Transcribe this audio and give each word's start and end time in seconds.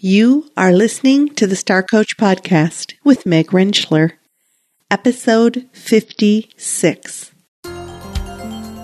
You 0.00 0.48
are 0.56 0.70
listening 0.70 1.30
to 1.30 1.48
the 1.48 1.56
Star 1.56 1.82
Coach 1.82 2.16
Podcast 2.16 2.94
with 3.02 3.26
Meg 3.26 3.48
Rentschler, 3.48 4.12
episode 4.92 5.68
56. 5.72 7.32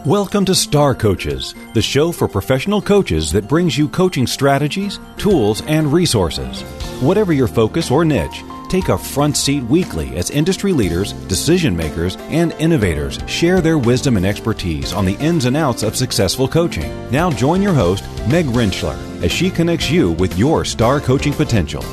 Welcome 0.05 0.45
to 0.47 0.57
Star 0.57 0.93
Coaches, 0.93 1.55
the 1.73 1.81
show 1.81 2.11
for 2.11 2.27
professional 2.27 2.83
coaches 2.83 3.31
that 3.31 3.47
brings 3.47 3.79
you 3.79 3.89
coaching 3.89 4.27
strategies, 4.27 4.99
tools, 5.17 5.63
and 5.69 5.93
resources. 5.93 6.63
Whatever 7.01 7.33
your 7.33 7.47
focus 7.47 7.93
or 7.93 8.05
niche, 8.05 8.43
take 8.75 8.89
a 8.89 8.99
front 8.99 9.37
seat 9.37 9.63
weekly 9.63 10.17
as 10.17 10.31
industry 10.31 10.73
leaders, 10.73 11.13
decision 11.29 11.77
makers, 11.77 12.17
and 12.23 12.51
innovators 12.55 13.21
share 13.29 13.61
their 13.61 13.79
wisdom 13.79 14.17
and 14.17 14.27
expertise 14.27 14.93
on 14.93 15.05
the 15.05 15.15
ins 15.19 15.45
and 15.45 15.57
outs 15.57 15.85
of 15.85 15.95
successful 15.95 16.49
coaching. 16.49 16.91
Now 17.09 17.31
join 17.31 17.63
your 17.63 17.73
host, 17.73 18.03
Meg 18.29 18.47
Rentschler, 18.47 18.97
as 19.23 19.31
she 19.31 19.49
connects 19.49 19.93
you 19.93 20.11
with 20.15 20.37
your 20.37 20.65
star 20.65 20.99
coaching 20.99 21.33
potential. 21.33 21.85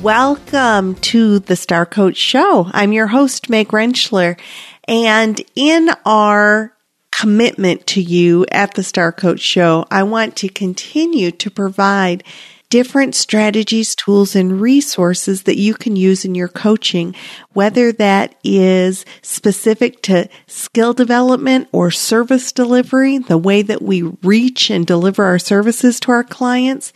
Welcome 0.00 0.94
to 0.94 1.40
the 1.40 1.56
Star 1.56 1.86
Coach 1.86 2.16
Show. 2.16 2.70
I'm 2.72 2.92
your 2.92 3.08
host, 3.08 3.50
Meg 3.50 3.66
Rentschler, 3.70 4.38
and 4.86 5.42
in 5.56 5.90
our 6.06 6.72
commitment 7.20 7.86
to 7.86 8.00
you 8.00 8.46
at 8.50 8.72
the 8.72 8.82
Star 8.82 9.12
Coach 9.12 9.40
Show, 9.40 9.84
I 9.90 10.04
want 10.04 10.36
to 10.36 10.48
continue 10.48 11.30
to 11.32 11.50
provide 11.50 12.24
different 12.70 13.14
strategies, 13.14 13.94
tools, 13.94 14.34
and 14.34 14.58
resources 14.58 15.42
that 15.42 15.58
you 15.58 15.74
can 15.74 15.96
use 15.96 16.24
in 16.24 16.34
your 16.34 16.48
coaching, 16.48 17.14
whether 17.52 17.92
that 17.92 18.36
is 18.42 19.04
specific 19.20 20.00
to 20.00 20.30
skill 20.46 20.94
development 20.94 21.68
or 21.72 21.90
service 21.90 22.52
delivery, 22.52 23.18
the 23.18 23.36
way 23.36 23.60
that 23.60 23.82
we 23.82 24.00
reach 24.22 24.70
and 24.70 24.86
deliver 24.86 25.22
our 25.24 25.38
services 25.38 26.00
to 26.00 26.12
our 26.12 26.24
clients, 26.24 26.90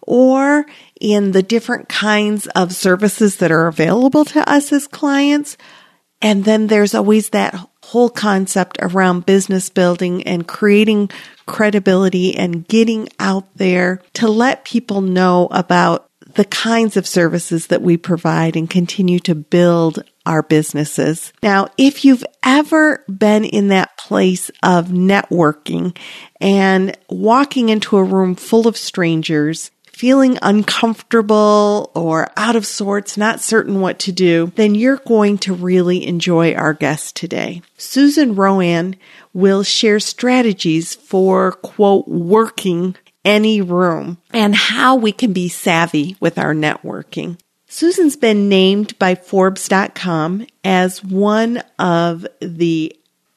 or 0.00 0.64
in 0.98 1.32
the 1.32 1.42
different 1.42 1.86
kinds 1.90 2.46
of 2.56 2.74
services 2.74 3.36
that 3.36 3.52
are 3.52 3.66
available 3.66 4.24
to 4.24 4.48
us 4.50 4.72
as 4.72 4.86
clients. 4.86 5.58
And 6.22 6.46
then 6.46 6.68
there's 6.68 6.94
always 6.94 7.28
that 7.30 7.54
whole 7.86 8.10
concept 8.10 8.78
around 8.80 9.26
business 9.26 9.68
building 9.68 10.24
and 10.24 10.48
creating 10.48 11.08
credibility 11.46 12.36
and 12.36 12.66
getting 12.66 13.08
out 13.20 13.46
there 13.54 14.02
to 14.12 14.26
let 14.28 14.64
people 14.64 15.00
know 15.00 15.46
about 15.52 16.10
the 16.34 16.44
kinds 16.44 16.96
of 16.96 17.06
services 17.06 17.68
that 17.68 17.82
we 17.82 17.96
provide 17.96 18.56
and 18.56 18.68
continue 18.68 19.20
to 19.20 19.36
build 19.36 20.02
our 20.26 20.42
businesses. 20.42 21.32
Now, 21.44 21.68
if 21.78 22.04
you've 22.04 22.24
ever 22.42 23.04
been 23.08 23.44
in 23.44 23.68
that 23.68 23.96
place 23.96 24.50
of 24.64 24.88
networking 24.88 25.96
and 26.40 26.98
walking 27.08 27.68
into 27.68 27.96
a 27.96 28.04
room 28.04 28.34
full 28.34 28.66
of 28.66 28.76
strangers 28.76 29.70
feeling 29.96 30.38
uncomfortable 30.42 31.90
or 31.94 32.30
out 32.36 32.54
of 32.54 32.66
sorts, 32.66 33.16
not 33.16 33.40
certain 33.40 33.80
what 33.80 33.98
to 33.98 34.12
do, 34.12 34.52
then 34.54 34.74
you're 34.74 34.98
going 34.98 35.38
to 35.38 35.54
really 35.54 36.06
enjoy 36.06 36.52
our 36.52 36.74
guest 36.74 37.16
today. 37.16 37.62
Susan 37.78 38.34
RoAne 38.34 38.96
will 39.32 39.62
share 39.62 39.98
strategies 39.98 40.94
for 40.94 41.52
quote, 41.52 42.06
working 42.06 42.94
any 43.24 43.62
room 43.62 44.18
and 44.34 44.54
how 44.54 44.96
we 44.96 45.12
can 45.12 45.32
be 45.32 45.48
savvy 45.48 46.14
with 46.20 46.38
our 46.38 46.52
networking. 46.52 47.38
Susan's 47.66 48.16
been 48.16 48.50
named 48.50 48.98
by 48.98 49.14
Forbes.com 49.14 50.46
as 50.62 51.02
one 51.02 51.62
of 51.78 52.26
the 52.40 52.94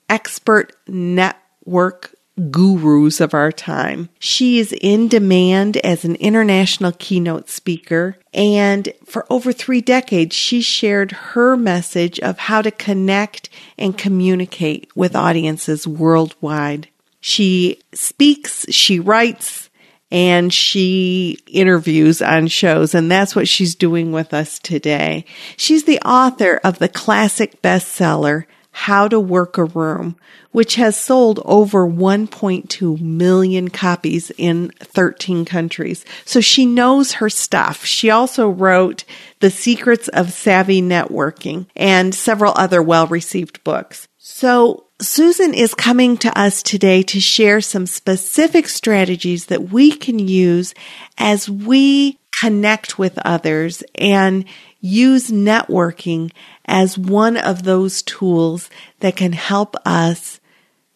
expert 0.10 0.76
network 0.90 2.14
gurus 2.40 3.20
of 3.20 3.34
our 3.34 3.52
time. 3.52 4.10
She 4.20 4.60
is 4.60 4.74
in 4.74 5.08
demand 5.08 5.78
as 5.78 6.06
an 6.06 6.16
international 6.16 6.94
keynote 6.94 7.50
speaker. 7.50 8.18
And 8.34 8.94
for 9.06 9.26
over 9.30 9.52
three 9.52 9.82
decades, 9.82 10.36
she 10.36 10.62
shared 10.62 11.12
her 11.12 11.58
message 11.58 12.20
of 12.20 12.38
how 12.38 12.62
to 12.62 12.72
connect 12.72 13.50
and 13.78 13.98
communicate 13.98 14.90
with 14.96 15.16
audiences 15.16 15.88
worldwide. 15.88 16.88
She 17.22 17.80
speaks, 17.94 18.66
she 18.70 19.00
writes, 19.00 19.70
and 20.12 20.54
she 20.54 21.38
interviews 21.48 22.22
on 22.22 22.48
shows, 22.48 22.96
and 22.96 23.12
that's 23.12 23.36
what 23.36 23.48
she's 23.48 23.76
doing 23.76 24.12
with 24.12 24.34
us 24.34 24.58
today. 24.60 25.26
She's 25.56 25.84
the 25.84 26.00
author 26.00 26.60
of 26.64 26.80
the 26.80 26.90
classic 26.90 27.62
bestseller, 27.62 28.46
how 28.72 29.08
to 29.08 29.20
Work 29.20 29.58
a 29.58 29.66
Room, 29.66 30.16
which 30.52 30.76
has 30.76 30.98
sold 30.98 31.40
over 31.46 31.88
1.2 31.88 33.00
million 33.02 33.70
copies 33.70 34.32
in 34.38 34.70
13 34.80 35.46
countries. 35.46 36.06
So 36.26 36.42
she 36.42 36.66
knows 36.66 37.14
her 37.14 37.30
stuff. 37.30 37.86
She 37.86 38.10
also 38.10 38.50
wrote 38.50 39.04
The 39.40 39.52
Secrets 39.52 40.08
of 40.08 40.34
Savvy 40.34 40.82
Networking 40.82 41.68
and 41.76 42.16
several 42.16 42.54
other 42.56 42.82
well 42.82 43.08
received 43.08 43.64
books. 43.64 44.08
So 44.18 44.86
Susan 45.02 45.54
is 45.54 45.74
coming 45.74 46.18
to 46.18 46.38
us 46.38 46.62
today 46.62 47.04
to 47.04 47.22
share 47.22 47.62
some 47.62 47.86
specific 47.86 48.68
strategies 48.68 49.46
that 49.46 49.70
we 49.70 49.92
can 49.96 50.20
use 50.20 50.74
as 51.18 51.50
we 51.50 52.20
connect 52.42 53.00
with 53.00 53.18
others 53.20 53.84
and 53.96 54.46
use 54.82 55.30
networking 55.30 56.32
as 56.66 56.98
one 56.98 57.38
of 57.38 57.64
those 57.64 58.02
tools 58.04 58.70
that 59.00 59.16
can 59.16 59.34
help 59.34 59.76
us 59.86 60.39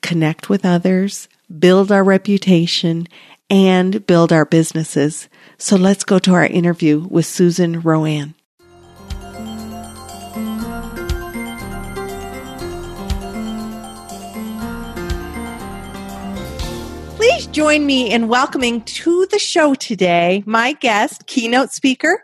connect 0.04 0.50
with 0.50 0.64
others, 0.64 1.28
build 1.58 1.92
our 1.92 2.04
reputation, 2.04 3.08
and 3.50 4.06
build 4.06 4.32
our 4.32 4.46
businesses. 4.46 5.28
So 5.58 5.76
let's 5.76 6.04
go 6.04 6.20
to 6.20 6.34
our 6.34 6.46
interview 6.46 7.00
with 7.00 7.26
Susan 7.26 7.82
RoAne. 7.82 8.36
Join 17.54 17.86
me 17.86 18.12
in 18.12 18.30
welcoming 18.30 18.82
to 18.82 19.28
the 19.28 19.38
show 19.38 19.76
today 19.76 20.42
my 20.48 20.74
guest, 20.74 21.28
keynote 21.28 21.72
speaker, 21.72 22.24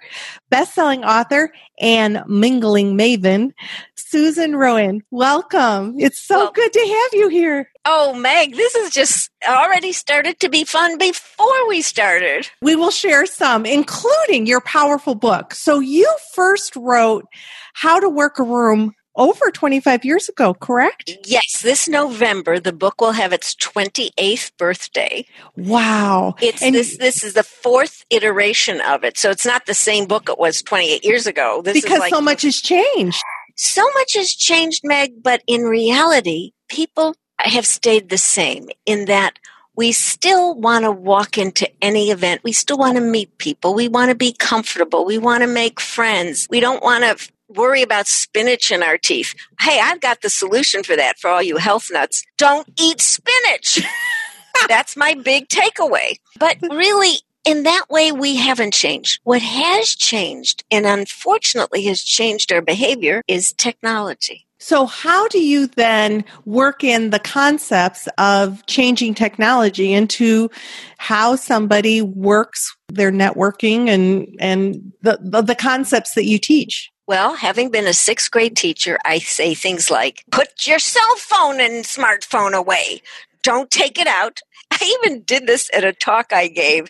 best-selling 0.49 1.03
author, 1.03 1.53
and 1.79 2.23
mingling 2.27 2.97
maven, 2.97 3.53
Susan 3.93 4.53
RoAne. 4.53 5.01
Welcome. 5.11 5.93
It's 5.99 6.19
so 6.19 6.45
well, 6.45 6.51
good 6.51 6.73
to 6.73 6.79
have 6.79 7.13
you 7.13 7.27
here. 7.27 7.69
Oh, 7.85 8.15
Meg, 8.15 8.55
this 8.55 8.75
has 8.75 8.91
just 8.91 9.29
already 9.47 9.91
started 9.91 10.39
to 10.39 10.49
be 10.49 10.63
fun 10.63 10.97
before 10.97 11.67
we 11.67 11.83
started. 11.83 12.49
We 12.63 12.75
will 12.75 12.89
share 12.89 13.27
some, 13.27 13.67
including 13.67 14.47
your 14.47 14.61
powerful 14.61 15.13
book. 15.13 15.53
So 15.53 15.79
you 15.79 16.11
first 16.33 16.75
wrote 16.75 17.27
How 17.73 17.99
to 17.99 18.09
Work 18.09 18.39
a 18.39 18.43
Room 18.43 18.95
over 19.15 19.51
25 19.51 20.05
years 20.05 20.29
ago, 20.29 20.53
correct? 20.53 21.17
Yes, 21.25 21.61
this 21.61 21.87
November 21.87 22.59
the 22.59 22.73
book 22.73 23.01
will 23.01 23.11
have 23.11 23.33
its 23.33 23.55
28th 23.55 24.51
birthday. 24.57 25.25
Wow. 25.55 26.35
It's 26.41 26.61
and 26.61 26.73
this 26.73 26.97
this 26.97 27.23
is 27.23 27.33
the 27.33 27.43
fourth 27.43 28.05
iteration 28.09 28.81
of 28.81 29.03
it. 29.03 29.17
So 29.17 29.29
it's 29.29 29.45
not 29.45 29.65
the 29.65 29.73
same 29.73 30.05
book 30.05 30.29
it 30.29 30.39
was 30.39 30.61
28 30.61 31.03
years 31.03 31.27
ago. 31.27 31.61
This 31.63 31.81
because 31.81 31.99
like, 31.99 32.13
so 32.13 32.21
much 32.21 32.43
has 32.43 32.57
changed. 32.57 33.21
So 33.55 33.83
much 33.93 34.13
has 34.13 34.29
changed, 34.29 34.81
Meg, 34.85 35.21
but 35.21 35.43
in 35.45 35.63
reality, 35.63 36.51
people 36.69 37.15
have 37.39 37.65
stayed 37.65 38.09
the 38.09 38.17
same 38.17 38.69
in 38.85 39.05
that 39.05 39.37
we 39.75 39.91
still 39.91 40.55
want 40.55 40.83
to 40.83 40.91
walk 40.91 41.37
into 41.37 41.69
any 41.81 42.11
event. 42.11 42.41
We 42.43 42.51
still 42.51 42.77
want 42.77 42.97
to 42.97 43.01
meet 43.01 43.37
people. 43.37 43.73
We 43.73 43.87
want 43.87 44.09
to 44.09 44.15
be 44.15 44.33
comfortable. 44.33 45.05
We 45.05 45.17
want 45.17 45.41
to 45.41 45.47
make 45.47 45.79
friends. 45.79 46.47
We 46.49 46.59
don't 46.59 46.83
want 46.83 47.03
to 47.03 47.31
worry 47.49 47.81
about 47.81 48.07
spinach 48.07 48.71
in 48.71 48.83
our 48.83 48.97
teeth. 48.97 49.35
Hey, 49.59 49.79
I've 49.81 50.01
got 50.01 50.21
the 50.21 50.29
solution 50.29 50.83
for 50.83 50.95
that 50.95 51.19
for 51.19 51.29
all 51.29 51.41
you 51.41 51.57
health 51.57 51.89
nuts. 51.91 52.23
Don't 52.37 52.67
eat 52.79 53.01
spinach. 53.01 53.81
That's 54.67 54.95
my 54.95 55.13
big 55.13 55.47
takeaway. 55.47 56.17
But 56.39 56.57
really, 56.61 57.19
in 57.45 57.63
that 57.63 57.85
way, 57.89 58.11
we 58.11 58.35
haven't 58.35 58.73
changed. 58.73 59.19
What 59.23 59.41
has 59.41 59.95
changed, 59.95 60.63
and 60.69 60.85
unfortunately 60.85 61.83
has 61.83 62.01
changed 62.01 62.51
our 62.51 62.61
behavior, 62.61 63.23
is 63.27 63.53
technology. 63.53 64.45
So, 64.61 64.85
how 64.85 65.29
do 65.29 65.41
you 65.41 65.67
then 65.67 66.25
work 66.43 66.83
in 66.83 67.11
the 67.11 67.19
concepts 67.19 68.09
of 68.17 68.65
changing 68.65 69.13
technology 69.13 69.93
into 69.93 70.49
how 70.97 71.37
somebody 71.37 72.01
works 72.01 72.75
their 72.89 73.11
networking 73.11 73.87
and 73.87 74.27
and 74.39 74.91
the, 75.01 75.17
the, 75.21 75.41
the 75.41 75.55
concepts 75.55 76.13
that 76.15 76.25
you 76.25 76.37
teach? 76.37 76.91
Well, 77.09 77.33
having 77.33 77.71
been 77.71 77.87
a 77.87 77.93
sixth 77.95 78.29
grade 78.29 78.55
teacher, 78.55 78.99
I 79.03 79.17
say 79.17 79.55
things 79.55 79.89
like, 79.89 80.23
put 80.29 80.67
your 80.67 80.77
cell 80.77 81.15
phone 81.17 81.59
and 81.59 81.83
smartphone 81.83 82.53
away. 82.53 83.01
Don't 83.41 83.71
take 83.71 83.97
it 83.97 84.05
out 84.05 84.41
I 84.81 84.97
even 85.03 85.23
did 85.23 85.47
this 85.47 85.69
at 85.73 85.83
a 85.83 85.93
talk 85.93 86.31
I 86.31 86.47
gave 86.47 86.89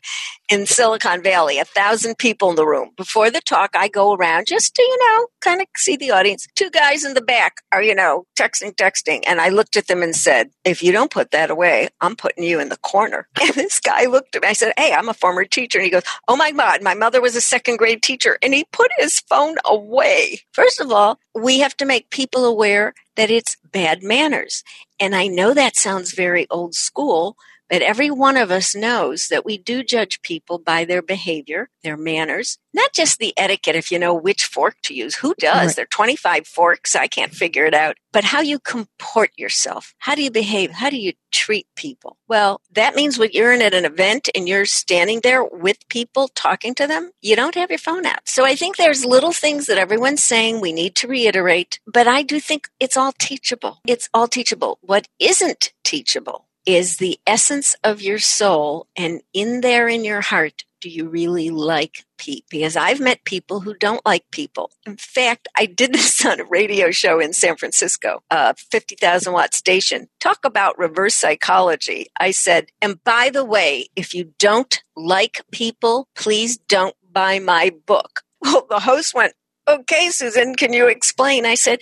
in 0.51 0.65
Silicon 0.65 1.21
Valley, 1.21 1.59
a 1.59 1.65
thousand 1.65 2.17
people 2.17 2.49
in 2.49 2.55
the 2.55 2.65
room. 2.65 2.89
Before 2.97 3.29
the 3.29 3.41
talk, 3.41 3.71
I 3.75 3.87
go 3.87 4.13
around 4.13 4.47
just 4.47 4.75
to, 4.75 4.81
you 4.81 4.97
know, 4.97 5.27
kind 5.41 5.61
of 5.61 5.67
see 5.77 5.95
the 5.95 6.11
audience. 6.11 6.47
Two 6.55 6.69
guys 6.71 7.05
in 7.05 7.13
the 7.13 7.21
back 7.21 7.57
are, 7.71 7.83
you 7.83 7.93
know, 7.93 8.25
texting, 8.37 8.75
texting. 8.75 9.23
And 9.27 9.39
I 9.39 9.49
looked 9.49 9.77
at 9.77 9.87
them 9.87 10.01
and 10.01 10.15
said, 10.15 10.49
if 10.65 10.81
you 10.81 10.91
don't 10.91 11.11
put 11.11 11.31
that 11.31 11.51
away, 11.51 11.89
I'm 12.01 12.15
putting 12.15 12.43
you 12.43 12.59
in 12.59 12.69
the 12.69 12.77
corner. 12.77 13.27
And 13.41 13.53
this 13.55 13.79
guy 13.79 14.05
looked 14.05 14.35
at 14.35 14.43
me. 14.43 14.47
I 14.47 14.53
said, 14.53 14.73
hey, 14.77 14.93
I'm 14.93 15.09
a 15.09 15.13
former 15.13 15.43
teacher. 15.43 15.79
And 15.79 15.85
he 15.85 15.91
goes, 15.91 16.03
oh 16.27 16.35
my 16.35 16.51
God, 16.51 16.83
my 16.83 16.93
mother 16.93 17.19
was 17.19 17.35
a 17.35 17.41
second 17.41 17.77
grade 17.77 18.03
teacher. 18.03 18.37
And 18.43 18.53
he 18.53 18.65
put 18.71 18.91
his 18.97 19.19
phone 19.21 19.55
away. 19.65 20.41
First 20.53 20.79
of 20.79 20.91
all, 20.91 21.19
we 21.33 21.59
have 21.59 21.75
to 21.77 21.85
make 21.85 22.11
people 22.11 22.45
aware 22.45 22.93
that 23.15 23.31
it's 23.31 23.57
bad 23.71 24.03
manners. 24.03 24.63
And 24.99 25.15
I 25.15 25.27
know 25.27 25.53
that 25.53 25.75
sounds 25.75 26.13
very 26.13 26.47
old 26.49 26.75
school, 26.75 27.37
but 27.69 27.81
every 27.81 28.09
one 28.09 28.37
of 28.37 28.51
us 28.51 28.75
knows 28.75 29.27
that 29.27 29.45
we 29.45 29.57
do 29.57 29.83
judge 29.83 30.21
people 30.21 30.57
by 30.57 30.85
their 30.85 31.01
behavior, 31.01 31.69
their 31.83 31.97
manners, 31.97 32.57
not 32.73 32.93
just 32.93 33.19
the 33.19 33.33
etiquette 33.37 33.75
if 33.75 33.91
you 33.91 33.99
know 33.99 34.13
which 34.13 34.45
fork 34.45 34.75
to 34.83 34.93
use. 34.93 35.15
Who 35.15 35.33
does? 35.37 35.67
Right. 35.67 35.75
There 35.75 35.83
are 35.83 35.87
25 35.87 36.47
forks. 36.47 36.95
I 36.95 37.07
can't 37.07 37.33
figure 37.33 37.65
it 37.65 37.73
out. 37.73 37.97
But 38.11 38.23
how 38.23 38.41
you 38.41 38.59
comport 38.59 39.31
yourself. 39.37 39.93
How 39.99 40.15
do 40.15 40.23
you 40.23 40.31
behave? 40.31 40.71
How 40.71 40.89
do 40.89 40.97
you 40.97 41.13
treat 41.31 41.67
people? 41.75 42.17
Well, 42.27 42.61
that 42.71 42.95
means 42.95 43.19
when 43.19 43.29
you're 43.33 43.53
in 43.53 43.61
at 43.61 43.73
an 43.73 43.85
event 43.85 44.29
and 44.33 44.47
you're 44.47 44.65
standing 44.65 45.21
there 45.21 45.43
with 45.43 45.87
people 45.89 46.27
talking 46.29 46.73
to 46.75 46.87
them, 46.87 47.11
you 47.21 47.35
don't 47.35 47.55
have 47.55 47.69
your 47.69 47.79
phone 47.79 48.05
out. 48.05 48.27
So 48.27 48.45
I 48.45 48.55
think 48.55 48.77
there's 48.77 49.05
little 49.05 49.31
things 49.31 49.67
that 49.67 49.77
everyone's 49.77 50.23
saying 50.23 50.59
we 50.59 50.73
need 50.73 50.95
to 50.95 51.07
reiterate, 51.07 51.79
but 51.85 52.07
I 52.07 52.23
do 52.23 52.39
think 52.39 52.69
it's 52.79 52.97
all 52.97 53.13
teachable. 53.19 53.79
It's 53.85 54.09
all 54.13 54.27
teachable. 54.27 54.79
What 54.81 55.07
isn't 55.19 55.71
teachable 55.83 56.48
is 56.75 56.97
the 56.97 57.19
essence 57.25 57.75
of 57.83 58.01
your 58.01 58.19
soul. 58.19 58.87
And 58.95 59.21
in 59.33 59.61
there 59.61 59.87
in 59.87 60.03
your 60.03 60.21
heart, 60.21 60.63
do 60.81 60.89
you 60.89 61.09
really 61.09 61.49
like 61.49 62.05
people? 62.17 62.47
Because 62.49 62.75
I've 62.75 62.99
met 62.99 63.23
people 63.25 63.59
who 63.59 63.73
don't 63.73 64.05
like 64.05 64.29
people. 64.31 64.71
In 64.85 64.97
fact, 64.97 65.47
I 65.57 65.65
did 65.65 65.93
this 65.93 66.25
on 66.25 66.39
a 66.39 66.45
radio 66.45 66.91
show 66.91 67.19
in 67.19 67.33
San 67.33 67.57
Francisco, 67.57 68.23
a 68.29 68.55
50,000 68.55 69.33
watt 69.33 69.53
station. 69.53 70.07
Talk 70.19 70.39
about 70.45 70.79
reverse 70.79 71.15
psychology. 71.15 72.07
I 72.19 72.31
said, 72.31 72.67
and 72.81 73.03
by 73.03 73.29
the 73.29 73.45
way, 73.45 73.87
if 73.95 74.13
you 74.13 74.33
don't 74.39 74.81
like 74.95 75.41
people, 75.51 76.07
please 76.15 76.57
don't 76.57 76.95
buy 77.11 77.39
my 77.39 77.71
book. 77.85 78.21
Well, 78.41 78.65
the 78.69 78.79
host 78.79 79.13
went, 79.13 79.33
okay, 79.67 80.11
Susan, 80.11 80.55
can 80.55 80.71
you 80.71 80.87
explain? 80.87 81.45
I 81.45 81.55
said, 81.55 81.79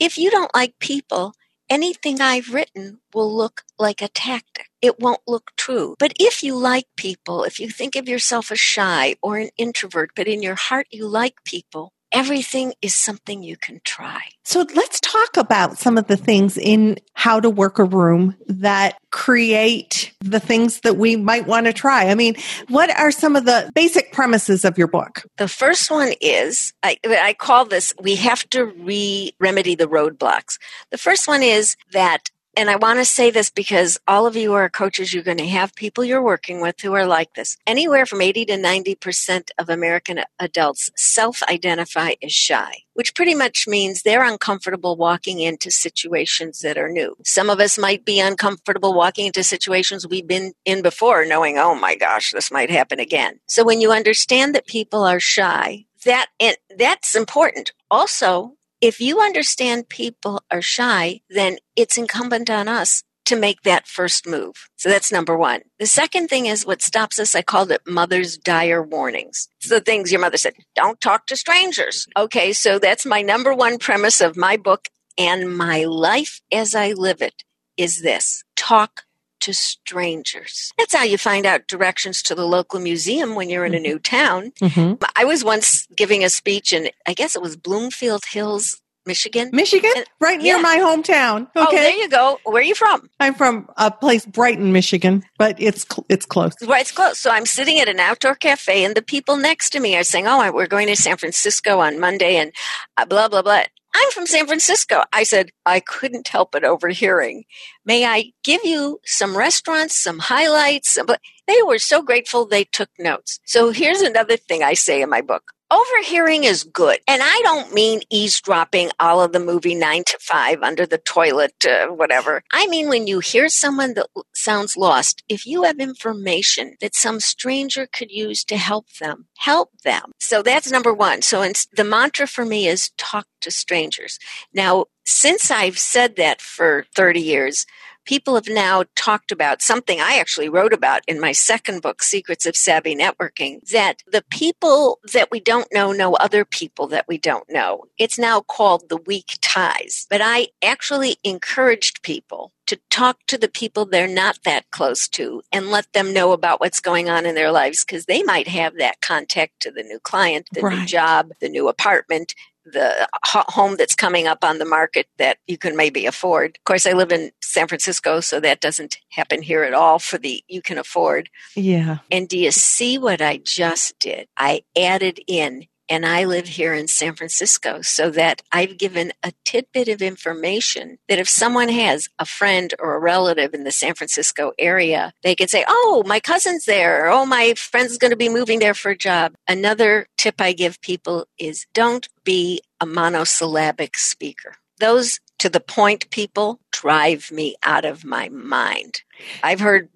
if 0.00 0.18
you 0.18 0.28
don't 0.28 0.52
like 0.56 0.76
people, 0.80 1.34
anything 1.70 2.20
I've 2.20 2.52
written 2.52 3.00
will 3.14 3.34
look 3.34 3.62
like 3.78 4.02
a 4.02 4.08
tactic. 4.08 4.68
It 4.82 5.00
won't 5.00 5.22
look 5.26 5.52
true. 5.56 5.96
But 5.98 6.12
if 6.20 6.42
you 6.42 6.56
like 6.56 6.86
people, 6.96 7.44
if 7.44 7.60
you 7.60 7.70
think 7.70 7.96
of 7.96 8.08
yourself 8.08 8.52
as 8.52 8.60
shy 8.60 9.16
or 9.22 9.38
an 9.38 9.50
introvert, 9.56 10.10
but 10.16 10.28
in 10.28 10.42
your 10.42 10.56
heart 10.56 10.88
you 10.90 11.06
like 11.08 11.44
people, 11.44 11.92
everything 12.12 12.74
is 12.82 12.94
something 12.94 13.42
you 13.42 13.56
can 13.56 13.80
try. 13.84 14.22
So 14.44 14.66
let's 14.74 15.00
talk 15.00 15.36
about 15.36 15.78
some 15.78 15.96
of 15.96 16.06
the 16.06 16.16
things 16.16 16.58
in 16.58 16.98
how 17.14 17.40
to 17.40 17.50
work 17.50 17.78
a 17.78 17.84
room 17.84 18.36
that 18.46 18.96
create 19.10 20.12
the 20.20 20.40
things 20.40 20.80
that 20.80 20.96
we 20.96 21.16
might 21.16 21.46
want 21.46 21.66
to 21.66 21.72
try. 21.72 22.08
I 22.08 22.14
mean, 22.14 22.36
what 22.68 22.96
are 22.98 23.10
some 23.10 23.36
of 23.36 23.44
the 23.44 23.70
basic 23.74 24.12
premises 24.12 24.64
of 24.64 24.78
your 24.78 24.86
book? 24.86 25.22
The 25.36 25.48
first 25.48 25.90
one 25.90 26.12
is 26.20 26.72
I, 26.82 26.96
I 27.04 27.34
call 27.34 27.64
this 27.64 27.94
we 28.00 28.16
have 28.16 28.48
to 28.50 28.64
re 28.64 29.32
remedy 29.38 29.74
the 29.74 29.86
roadblocks. 29.86 30.58
The 30.90 30.98
first 30.98 31.28
one 31.28 31.42
is 31.42 31.76
that 31.92 32.29
and 32.56 32.68
I 32.68 32.76
want 32.76 32.98
to 32.98 33.04
say 33.04 33.30
this 33.30 33.50
because 33.50 33.98
all 34.08 34.26
of 34.26 34.36
you 34.36 34.54
are 34.54 34.68
coaches, 34.68 35.14
you're 35.14 35.22
going 35.22 35.38
to 35.38 35.46
have 35.46 35.74
people 35.74 36.04
you're 36.04 36.22
working 36.22 36.60
with 36.60 36.80
who 36.80 36.94
are 36.94 37.06
like 37.06 37.34
this. 37.34 37.56
Anywhere 37.66 38.06
from 38.06 38.20
80 38.20 38.46
to 38.46 38.54
90% 38.54 39.50
of 39.58 39.68
American 39.68 40.20
adults 40.38 40.90
self 40.96 41.42
identify 41.44 42.14
as 42.22 42.32
shy, 42.32 42.72
which 42.94 43.14
pretty 43.14 43.34
much 43.34 43.66
means 43.68 44.02
they're 44.02 44.24
uncomfortable 44.24 44.96
walking 44.96 45.40
into 45.40 45.70
situations 45.70 46.60
that 46.60 46.76
are 46.76 46.88
new. 46.88 47.16
Some 47.24 47.50
of 47.50 47.60
us 47.60 47.78
might 47.78 48.04
be 48.04 48.20
uncomfortable 48.20 48.94
walking 48.94 49.26
into 49.26 49.44
situations 49.44 50.06
we've 50.06 50.26
been 50.26 50.52
in 50.64 50.82
before, 50.82 51.24
knowing, 51.24 51.56
oh 51.56 51.74
my 51.74 51.94
gosh, 51.94 52.32
this 52.32 52.50
might 52.50 52.70
happen 52.70 52.98
again. 52.98 53.38
So 53.46 53.64
when 53.64 53.80
you 53.80 53.92
understand 53.92 54.54
that 54.54 54.66
people 54.66 55.04
are 55.04 55.20
shy, 55.20 55.86
that 56.04 56.28
and 56.40 56.56
that's 56.76 57.14
important. 57.14 57.72
Also, 57.90 58.56
if 58.80 59.00
you 59.00 59.20
understand 59.20 59.88
people 59.88 60.42
are 60.50 60.62
shy, 60.62 61.20
then 61.28 61.58
it's 61.76 61.98
incumbent 61.98 62.48
on 62.50 62.68
us 62.68 63.02
to 63.26 63.36
make 63.36 63.62
that 63.62 63.86
first 63.86 64.26
move. 64.26 64.68
So 64.76 64.88
that's 64.88 65.12
number 65.12 65.36
one. 65.36 65.60
The 65.78 65.86
second 65.86 66.28
thing 66.28 66.46
is 66.46 66.66
what 66.66 66.82
stops 66.82 67.18
us. 67.18 67.34
I 67.34 67.42
called 67.42 67.70
it 67.70 67.82
mother's 67.86 68.36
dire 68.36 68.82
warnings. 68.82 69.48
It's 69.60 69.68
the 69.68 69.80
things 69.80 70.10
your 70.10 70.20
mother 70.20 70.36
said, 70.36 70.54
don't 70.74 71.00
talk 71.00 71.26
to 71.26 71.36
strangers. 71.36 72.08
Okay. 72.16 72.52
So 72.52 72.78
that's 72.78 73.06
my 73.06 73.22
number 73.22 73.54
one 73.54 73.78
premise 73.78 74.20
of 74.20 74.36
my 74.36 74.56
book 74.56 74.88
and 75.16 75.56
my 75.56 75.84
life 75.84 76.40
as 76.50 76.74
I 76.74 76.92
live 76.92 77.22
it 77.22 77.44
is 77.76 78.02
this 78.02 78.42
talk 78.56 79.02
to 79.40 79.54
strangers. 79.54 80.72
That's 80.78 80.94
how 80.94 81.04
you 81.04 81.18
find 81.18 81.46
out 81.46 81.66
directions 81.66 82.22
to 82.24 82.34
the 82.34 82.46
local 82.46 82.80
museum 82.80 83.34
when 83.34 83.48
you're 83.48 83.64
in 83.64 83.74
a 83.74 83.76
mm-hmm. 83.76 83.82
new 83.82 83.98
town. 83.98 84.52
Mm-hmm. 84.60 85.02
I 85.16 85.24
was 85.24 85.44
once 85.44 85.86
giving 85.96 86.24
a 86.24 86.30
speech 86.30 86.72
in, 86.72 86.90
I 87.06 87.14
guess 87.14 87.36
it 87.36 87.42
was 87.42 87.56
Bloomfield 87.56 88.24
Hills, 88.30 88.80
Michigan. 89.06 89.50
Michigan? 89.52 89.90
And, 89.96 90.04
right 90.20 90.38
near 90.38 90.56
yeah. 90.56 90.62
my 90.62 90.76
hometown. 90.76 91.48
Oh, 91.56 91.64
okay. 91.64 91.78
Oh, 91.78 91.80
there 91.80 91.96
you 91.96 92.08
go. 92.08 92.38
Where 92.44 92.60
are 92.60 92.64
you 92.64 92.74
from? 92.74 93.08
I'm 93.18 93.34
from 93.34 93.68
a 93.76 93.90
place, 93.90 94.26
Brighton, 94.26 94.72
Michigan, 94.72 95.24
but 95.38 95.60
it's 95.60 95.86
it's 96.08 96.26
close. 96.26 96.52
Right, 96.62 96.82
it's 96.82 96.92
close. 96.92 97.18
So 97.18 97.30
I'm 97.30 97.46
sitting 97.46 97.80
at 97.80 97.88
an 97.88 97.98
outdoor 97.98 98.34
cafe, 98.34 98.84
and 98.84 98.94
the 98.94 99.02
people 99.02 99.36
next 99.36 99.70
to 99.70 99.80
me 99.80 99.96
are 99.96 100.04
saying, 100.04 100.26
"Oh, 100.26 100.52
we're 100.52 100.66
going 100.66 100.86
to 100.88 100.96
San 100.96 101.16
Francisco 101.16 101.80
on 101.80 101.98
Monday," 101.98 102.36
and 102.36 102.52
uh, 102.96 103.06
blah 103.06 103.28
blah 103.28 103.42
blah. 103.42 103.64
I'm 103.94 104.10
from 104.12 104.26
San 104.26 104.46
Francisco. 104.46 105.02
I 105.12 105.24
said, 105.24 105.50
I 105.66 105.80
couldn't 105.80 106.28
help 106.28 106.52
but 106.52 106.64
overhearing. 106.64 107.44
May 107.84 108.04
I 108.04 108.32
give 108.44 108.64
you 108.64 109.00
some 109.04 109.36
restaurants, 109.36 110.00
some 110.02 110.20
highlights? 110.20 110.98
But 111.06 111.20
they 111.48 111.62
were 111.64 111.78
so 111.78 112.02
grateful 112.02 112.46
they 112.46 112.64
took 112.64 112.90
notes. 112.98 113.40
So 113.44 113.70
here's 113.70 114.00
another 114.00 114.36
thing 114.36 114.62
I 114.62 114.74
say 114.74 115.02
in 115.02 115.10
my 115.10 115.22
book. 115.22 115.52
Overhearing 115.72 116.42
is 116.44 116.64
good. 116.64 116.98
And 117.06 117.22
I 117.24 117.40
don't 117.44 117.72
mean 117.72 118.00
eavesdropping 118.10 118.90
all 118.98 119.22
of 119.22 119.32
the 119.32 119.38
movie 119.38 119.76
nine 119.76 120.02
to 120.04 120.18
five 120.20 120.62
under 120.62 120.84
the 120.84 120.98
toilet, 120.98 121.54
uh, 121.64 121.86
whatever. 121.88 122.42
I 122.52 122.66
mean 122.66 122.88
when 122.88 123.06
you 123.06 123.20
hear 123.20 123.48
someone 123.48 123.94
that 123.94 124.08
sounds 124.34 124.76
lost, 124.76 125.22
if 125.28 125.46
you 125.46 125.62
have 125.62 125.78
information 125.78 126.74
that 126.80 126.96
some 126.96 127.20
stranger 127.20 127.86
could 127.86 128.10
use 128.10 128.42
to 128.44 128.56
help 128.56 128.92
them, 128.94 129.26
help 129.38 129.70
them. 129.84 130.10
So 130.18 130.42
that's 130.42 130.72
number 130.72 130.92
one. 130.92 131.22
So 131.22 131.46
the 131.72 131.84
mantra 131.84 132.26
for 132.26 132.44
me 132.44 132.66
is 132.66 132.90
talk 132.98 133.26
to 133.42 133.52
strangers. 133.52 134.18
Now, 134.52 134.86
since 135.04 135.50
I've 135.50 135.78
said 135.78 136.16
that 136.16 136.40
for 136.40 136.84
30 136.94 137.20
years, 137.20 137.64
people 138.04 138.34
have 138.34 138.48
now 138.48 138.84
talked 138.96 139.32
about 139.32 139.62
something 139.62 140.00
I 140.00 140.16
actually 140.18 140.48
wrote 140.48 140.72
about 140.72 141.02
in 141.06 141.20
my 141.20 141.32
second 141.32 141.82
book, 141.82 142.02
Secrets 142.02 142.46
of 142.46 142.56
Savvy 142.56 142.94
Networking, 142.94 143.60
that 143.70 144.02
the 144.10 144.24
people 144.30 144.98
that 145.12 145.30
we 145.30 145.40
don't 145.40 145.68
know 145.72 145.92
know 145.92 146.14
other 146.14 146.44
people 146.44 146.86
that 146.88 147.06
we 147.08 147.18
don't 147.18 147.48
know. 147.48 147.84
It's 147.98 148.18
now 148.18 148.40
called 148.40 148.88
the 148.88 148.96
weak 148.96 149.38
ties. 149.42 150.06
But 150.10 150.20
I 150.22 150.48
actually 150.62 151.16
encouraged 151.24 152.02
people 152.02 152.52
to 152.66 152.78
talk 152.88 153.18
to 153.26 153.36
the 153.36 153.48
people 153.48 153.84
they're 153.84 154.06
not 154.06 154.38
that 154.44 154.70
close 154.70 155.08
to 155.08 155.42
and 155.50 155.70
let 155.70 155.92
them 155.92 156.12
know 156.12 156.32
about 156.32 156.60
what's 156.60 156.78
going 156.78 157.08
on 157.08 157.26
in 157.26 157.34
their 157.34 157.50
lives 157.50 157.84
because 157.84 158.06
they 158.06 158.22
might 158.22 158.46
have 158.46 158.76
that 158.78 159.00
contact 159.00 159.58
to 159.60 159.72
the 159.72 159.82
new 159.82 159.98
client, 159.98 160.46
the 160.52 160.60
right. 160.60 160.78
new 160.78 160.86
job, 160.86 161.32
the 161.40 161.48
new 161.48 161.68
apartment, 161.68 162.34
the 162.64 163.08
home 163.24 163.76
that's 163.76 163.94
coming 163.94 164.26
up 164.26 164.44
on 164.44 164.58
the 164.58 164.64
market 164.64 165.06
that 165.18 165.38
you 165.46 165.58
can 165.58 165.76
maybe 165.76 166.06
afford. 166.06 166.56
Of 166.56 166.64
course, 166.64 166.86
I 166.86 166.92
live 166.92 167.12
in 167.12 167.32
San 167.50 167.68
Francisco, 167.68 168.20
so 168.20 168.40
that 168.40 168.60
doesn't 168.60 168.98
happen 169.10 169.42
here 169.42 169.64
at 169.64 169.74
all 169.74 169.98
for 169.98 170.18
the 170.18 170.42
you 170.48 170.62
can 170.62 170.78
afford. 170.78 171.28
Yeah. 171.54 171.98
And 172.10 172.28
do 172.28 172.38
you 172.38 172.50
see 172.50 172.98
what 172.98 173.20
I 173.20 173.38
just 173.38 173.98
did? 173.98 174.28
I 174.36 174.62
added 174.76 175.20
in 175.26 175.66
and 175.90 176.06
I 176.06 176.24
live 176.24 176.46
here 176.46 176.72
in 176.72 176.86
San 176.86 177.16
Francisco 177.16 177.82
so 177.82 178.10
that 178.10 178.42
I've 178.52 178.78
given 178.78 179.12
a 179.24 179.32
tidbit 179.44 179.88
of 179.88 180.00
information 180.00 180.98
that 181.08 181.18
if 181.18 181.28
someone 181.28 181.68
has 181.68 182.08
a 182.20 182.24
friend 182.24 182.72
or 182.78 182.94
a 182.94 183.00
relative 183.00 183.52
in 183.54 183.64
the 183.64 183.72
San 183.72 183.94
Francisco 183.94 184.52
area, 184.56 185.12
they 185.24 185.34
can 185.34 185.48
say, 185.48 185.64
Oh, 185.66 186.04
my 186.06 186.20
cousin's 186.20 186.64
there. 186.64 187.04
Or 187.04 187.10
oh, 187.10 187.26
my 187.26 187.54
friend's 187.56 187.98
going 187.98 188.12
to 188.12 188.16
be 188.16 188.28
moving 188.28 188.60
there 188.60 188.72
for 188.72 188.92
a 188.92 188.96
job. 188.96 189.34
Another 189.48 190.06
tip 190.16 190.40
I 190.40 190.52
give 190.52 190.80
people 190.80 191.26
is 191.38 191.66
don't 191.74 192.08
be 192.22 192.60
a 192.80 192.86
monosyllabic 192.86 193.98
speaker. 193.98 194.54
Those 194.78 195.18
to 195.40 195.48
the 195.48 195.60
point 195.60 196.10
people 196.10 196.60
drive 196.70 197.30
me 197.32 197.56
out 197.62 197.84
of 197.84 198.04
my 198.04 198.28
mind. 198.28 199.02
I've 199.42 199.60
heard 199.60 199.88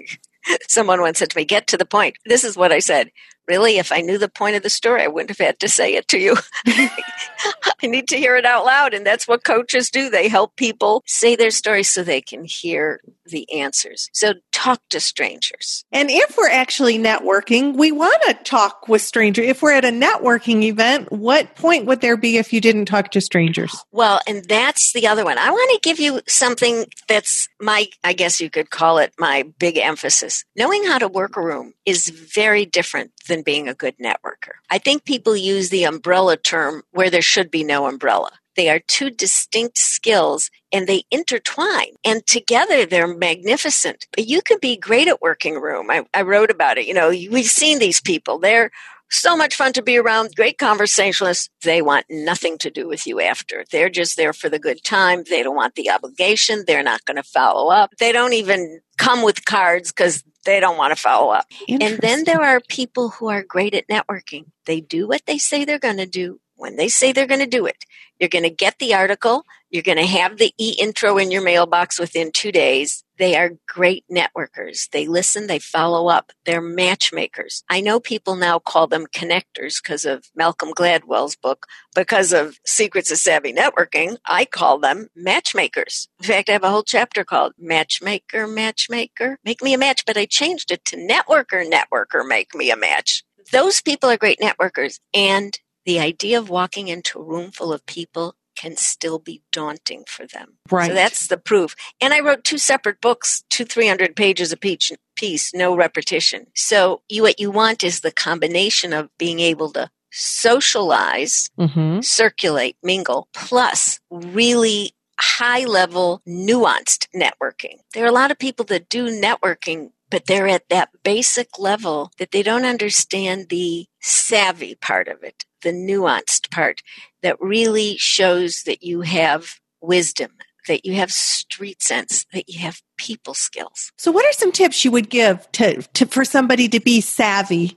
someone 0.68 1.00
once 1.00 1.18
said 1.18 1.30
to 1.30 1.36
me, 1.36 1.44
Get 1.44 1.66
to 1.68 1.76
the 1.76 1.86
point. 1.86 2.16
This 2.26 2.44
is 2.44 2.56
what 2.56 2.72
I 2.72 2.80
said 2.80 3.10
really, 3.48 3.78
if 3.78 3.90
I 3.90 4.02
knew 4.02 4.18
the 4.18 4.28
point 4.28 4.56
of 4.56 4.62
the 4.62 4.70
story, 4.70 5.02
I 5.02 5.08
wouldn't 5.08 5.30
have 5.30 5.44
had 5.44 5.58
to 5.60 5.68
say 5.68 5.94
it 5.94 6.06
to 6.08 6.18
you. 6.18 6.36
I 6.66 7.86
need 7.86 8.06
to 8.08 8.16
hear 8.16 8.36
it 8.36 8.44
out 8.44 8.66
loud. 8.66 8.94
And 8.94 9.04
that's 9.04 9.26
what 9.26 9.44
coaches 9.44 9.90
do. 9.90 10.10
They 10.10 10.28
help 10.28 10.54
people 10.56 11.02
say 11.06 11.34
their 11.34 11.50
story 11.50 11.82
so 11.82 12.02
they 12.04 12.20
can 12.20 12.44
hear 12.44 13.00
the 13.30 13.50
answers. 13.52 14.08
So 14.12 14.34
talk 14.52 14.80
to 14.90 15.00
strangers. 15.00 15.84
And 15.92 16.10
if 16.10 16.36
we're 16.36 16.50
actually 16.50 16.98
networking, 16.98 17.76
we 17.76 17.92
want 17.92 18.20
to 18.26 18.34
talk 18.34 18.88
with 18.88 19.02
strangers. 19.02 19.46
If 19.46 19.62
we're 19.62 19.72
at 19.72 19.84
a 19.84 19.90
networking 19.90 20.62
event, 20.62 21.12
what 21.12 21.54
point 21.54 21.86
would 21.86 22.00
there 22.00 22.16
be 22.16 22.38
if 22.38 22.52
you 22.52 22.60
didn't 22.60 22.86
talk 22.86 23.10
to 23.12 23.20
strangers? 23.20 23.74
Well, 23.92 24.20
and 24.26 24.44
that's 24.44 24.92
the 24.92 25.06
other 25.06 25.24
one. 25.24 25.38
I 25.38 25.50
want 25.50 25.70
to 25.82 25.88
give 25.88 26.00
you 26.00 26.20
something 26.26 26.86
that's 27.06 27.48
my, 27.60 27.86
I 28.02 28.12
guess 28.12 28.40
you 28.40 28.50
could 28.50 28.70
call 28.70 28.98
it 28.98 29.12
my 29.18 29.44
big 29.58 29.78
emphasis. 29.78 30.44
Knowing 30.56 30.84
how 30.84 30.98
to 30.98 31.08
work 31.08 31.36
a 31.36 31.42
room 31.42 31.74
is 31.86 32.08
very 32.08 32.64
different 32.64 33.12
than 33.28 33.42
being 33.42 33.68
a 33.68 33.74
good 33.74 33.96
networker. 33.98 34.54
I 34.70 34.78
think 34.78 35.04
people 35.04 35.36
use 35.36 35.70
the 35.70 35.84
umbrella 35.84 36.36
term 36.36 36.82
where 36.92 37.10
there 37.10 37.22
should 37.22 37.50
be 37.50 37.64
no 37.64 37.86
umbrella. 37.86 38.30
They 38.58 38.68
are 38.70 38.80
two 38.80 39.10
distinct 39.10 39.78
skills 39.78 40.50
and 40.72 40.88
they 40.88 41.04
intertwine 41.12 41.94
and 42.04 42.26
together 42.26 42.84
they're 42.84 43.06
magnificent. 43.06 44.08
You 44.18 44.42
can 44.42 44.58
be 44.60 44.76
great 44.76 45.06
at 45.06 45.22
working 45.22 45.60
room. 45.60 45.92
I, 45.92 46.04
I 46.12 46.22
wrote 46.22 46.50
about 46.50 46.76
it. 46.76 46.88
You 46.88 46.94
know, 46.94 47.10
we've 47.10 47.44
seen 47.44 47.78
these 47.78 48.00
people. 48.00 48.40
They're 48.40 48.72
so 49.10 49.36
much 49.36 49.54
fun 49.54 49.72
to 49.74 49.82
be 49.82 49.96
around, 49.96 50.34
great 50.34 50.58
conversationalists. 50.58 51.50
They 51.62 51.82
want 51.82 52.06
nothing 52.10 52.58
to 52.58 52.68
do 52.68 52.88
with 52.88 53.06
you 53.06 53.20
after. 53.20 53.64
They're 53.70 53.88
just 53.88 54.16
there 54.16 54.32
for 54.32 54.48
the 54.48 54.58
good 54.58 54.82
time. 54.82 55.22
They 55.30 55.44
don't 55.44 55.54
want 55.54 55.76
the 55.76 55.90
obligation. 55.90 56.64
They're 56.66 56.82
not 56.82 57.04
going 57.04 57.16
to 57.16 57.22
follow 57.22 57.70
up. 57.70 57.92
They 58.00 58.10
don't 58.10 58.32
even 58.32 58.80
come 58.96 59.22
with 59.22 59.44
cards 59.44 59.92
because 59.92 60.24
they 60.44 60.58
don't 60.58 60.76
want 60.76 60.96
to 60.96 61.00
follow 61.00 61.30
up. 61.30 61.46
And 61.68 61.98
then 61.98 62.24
there 62.24 62.42
are 62.42 62.60
people 62.68 63.10
who 63.10 63.28
are 63.28 63.44
great 63.44 63.74
at 63.74 63.86
networking. 63.86 64.46
They 64.66 64.80
do 64.80 65.06
what 65.06 65.22
they 65.26 65.38
say 65.38 65.64
they're 65.64 65.78
going 65.78 65.98
to 65.98 66.06
do 66.06 66.40
when 66.56 66.76
they 66.76 66.88
say 66.88 67.12
they're 67.12 67.26
going 67.26 67.40
to 67.40 67.46
do 67.46 67.66
it. 67.66 67.84
You're 68.18 68.28
going 68.28 68.44
to 68.44 68.50
get 68.50 68.78
the 68.78 68.94
article. 68.94 69.44
You're 69.70 69.82
going 69.82 69.98
to 69.98 70.06
have 70.06 70.38
the 70.38 70.52
e 70.58 70.76
intro 70.78 71.18
in 71.18 71.30
your 71.30 71.42
mailbox 71.42 71.98
within 71.98 72.32
two 72.32 72.50
days. 72.50 73.04
They 73.18 73.36
are 73.36 73.58
great 73.68 74.04
networkers. 74.10 74.88
They 74.90 75.06
listen, 75.06 75.46
they 75.46 75.58
follow 75.58 76.08
up. 76.08 76.32
They're 76.44 76.62
matchmakers. 76.62 77.64
I 77.68 77.80
know 77.80 77.98
people 78.00 78.36
now 78.36 78.60
call 78.60 78.86
them 78.86 79.06
connectors 79.06 79.82
because 79.82 80.04
of 80.04 80.24
Malcolm 80.34 80.70
Gladwell's 80.72 81.36
book. 81.36 81.66
Because 81.94 82.32
of 82.32 82.58
Secrets 82.64 83.10
of 83.10 83.18
Savvy 83.18 83.52
Networking, 83.52 84.16
I 84.24 84.44
call 84.44 84.78
them 84.78 85.08
matchmakers. 85.16 86.08
In 86.20 86.26
fact, 86.26 86.48
I 86.48 86.52
have 86.52 86.64
a 86.64 86.70
whole 86.70 86.84
chapter 86.84 87.24
called 87.24 87.52
Matchmaker, 87.58 88.46
Matchmaker. 88.46 89.38
Make 89.44 89.62
me 89.62 89.74
a 89.74 89.78
match, 89.78 90.04
but 90.06 90.16
I 90.16 90.24
changed 90.24 90.70
it 90.70 90.84
to 90.86 90.96
Networker, 90.96 91.68
Networker, 91.68 92.26
Make 92.26 92.54
me 92.54 92.70
a 92.70 92.76
match. 92.76 93.24
Those 93.50 93.80
people 93.80 94.10
are 94.10 94.16
great 94.16 94.38
networkers 94.40 95.00
and 95.14 95.58
the 95.84 95.98
idea 95.98 96.38
of 96.38 96.50
walking 96.50 96.88
into 96.88 97.18
a 97.18 97.24
room 97.24 97.50
full 97.50 97.72
of 97.72 97.86
people 97.86 98.34
can 98.56 98.76
still 98.76 99.18
be 99.18 99.42
daunting 99.52 100.04
for 100.08 100.26
them. 100.26 100.58
Right. 100.70 100.88
So 100.88 100.94
that's 100.94 101.28
the 101.28 101.36
proof. 101.36 101.76
And 102.00 102.12
I 102.12 102.20
wrote 102.20 102.42
two 102.42 102.58
separate 102.58 103.00
books, 103.00 103.44
two 103.50 103.64
300 103.64 104.16
pages 104.16 104.50
a 104.50 104.56
piece, 104.56 104.90
piece 105.14 105.54
no 105.54 105.76
repetition. 105.76 106.48
So 106.56 107.02
you, 107.08 107.22
what 107.22 107.38
you 107.38 107.52
want 107.52 107.84
is 107.84 108.00
the 108.00 108.10
combination 108.10 108.92
of 108.92 109.10
being 109.16 109.38
able 109.38 109.70
to 109.72 109.90
socialize, 110.10 111.50
mm-hmm. 111.58 112.00
circulate, 112.00 112.76
mingle, 112.82 113.28
plus 113.32 114.00
really 114.10 114.92
high 115.20 115.64
level, 115.64 116.20
nuanced 116.26 117.06
networking. 117.14 117.78
There 117.94 118.04
are 118.04 118.08
a 118.08 118.12
lot 118.12 118.32
of 118.32 118.38
people 118.38 118.64
that 118.66 118.88
do 118.88 119.06
networking 119.06 119.90
but 120.10 120.26
they're 120.26 120.48
at 120.48 120.68
that 120.68 120.90
basic 121.02 121.58
level 121.58 122.12
that 122.18 122.30
they 122.30 122.42
don't 122.42 122.64
understand 122.64 123.48
the 123.48 123.86
savvy 124.00 124.74
part 124.74 125.08
of 125.08 125.22
it, 125.22 125.44
the 125.62 125.72
nuanced 125.72 126.50
part 126.50 126.82
that 127.22 127.40
really 127.40 127.96
shows 127.98 128.62
that 128.66 128.82
you 128.82 129.02
have 129.02 129.60
wisdom, 129.80 130.32
that 130.66 130.84
you 130.84 130.94
have 130.94 131.12
street 131.12 131.82
sense, 131.82 132.24
that 132.32 132.48
you 132.48 132.60
have 132.60 132.82
people 132.96 133.34
skills. 133.34 133.92
So 133.96 134.10
what 134.10 134.26
are 134.26 134.32
some 134.32 134.52
tips 134.52 134.84
you 134.84 134.90
would 134.90 135.10
give 135.10 135.50
to, 135.52 135.82
to 135.82 136.06
for 136.06 136.24
somebody 136.24 136.68
to 136.68 136.80
be 136.80 137.00
savvy 137.00 137.76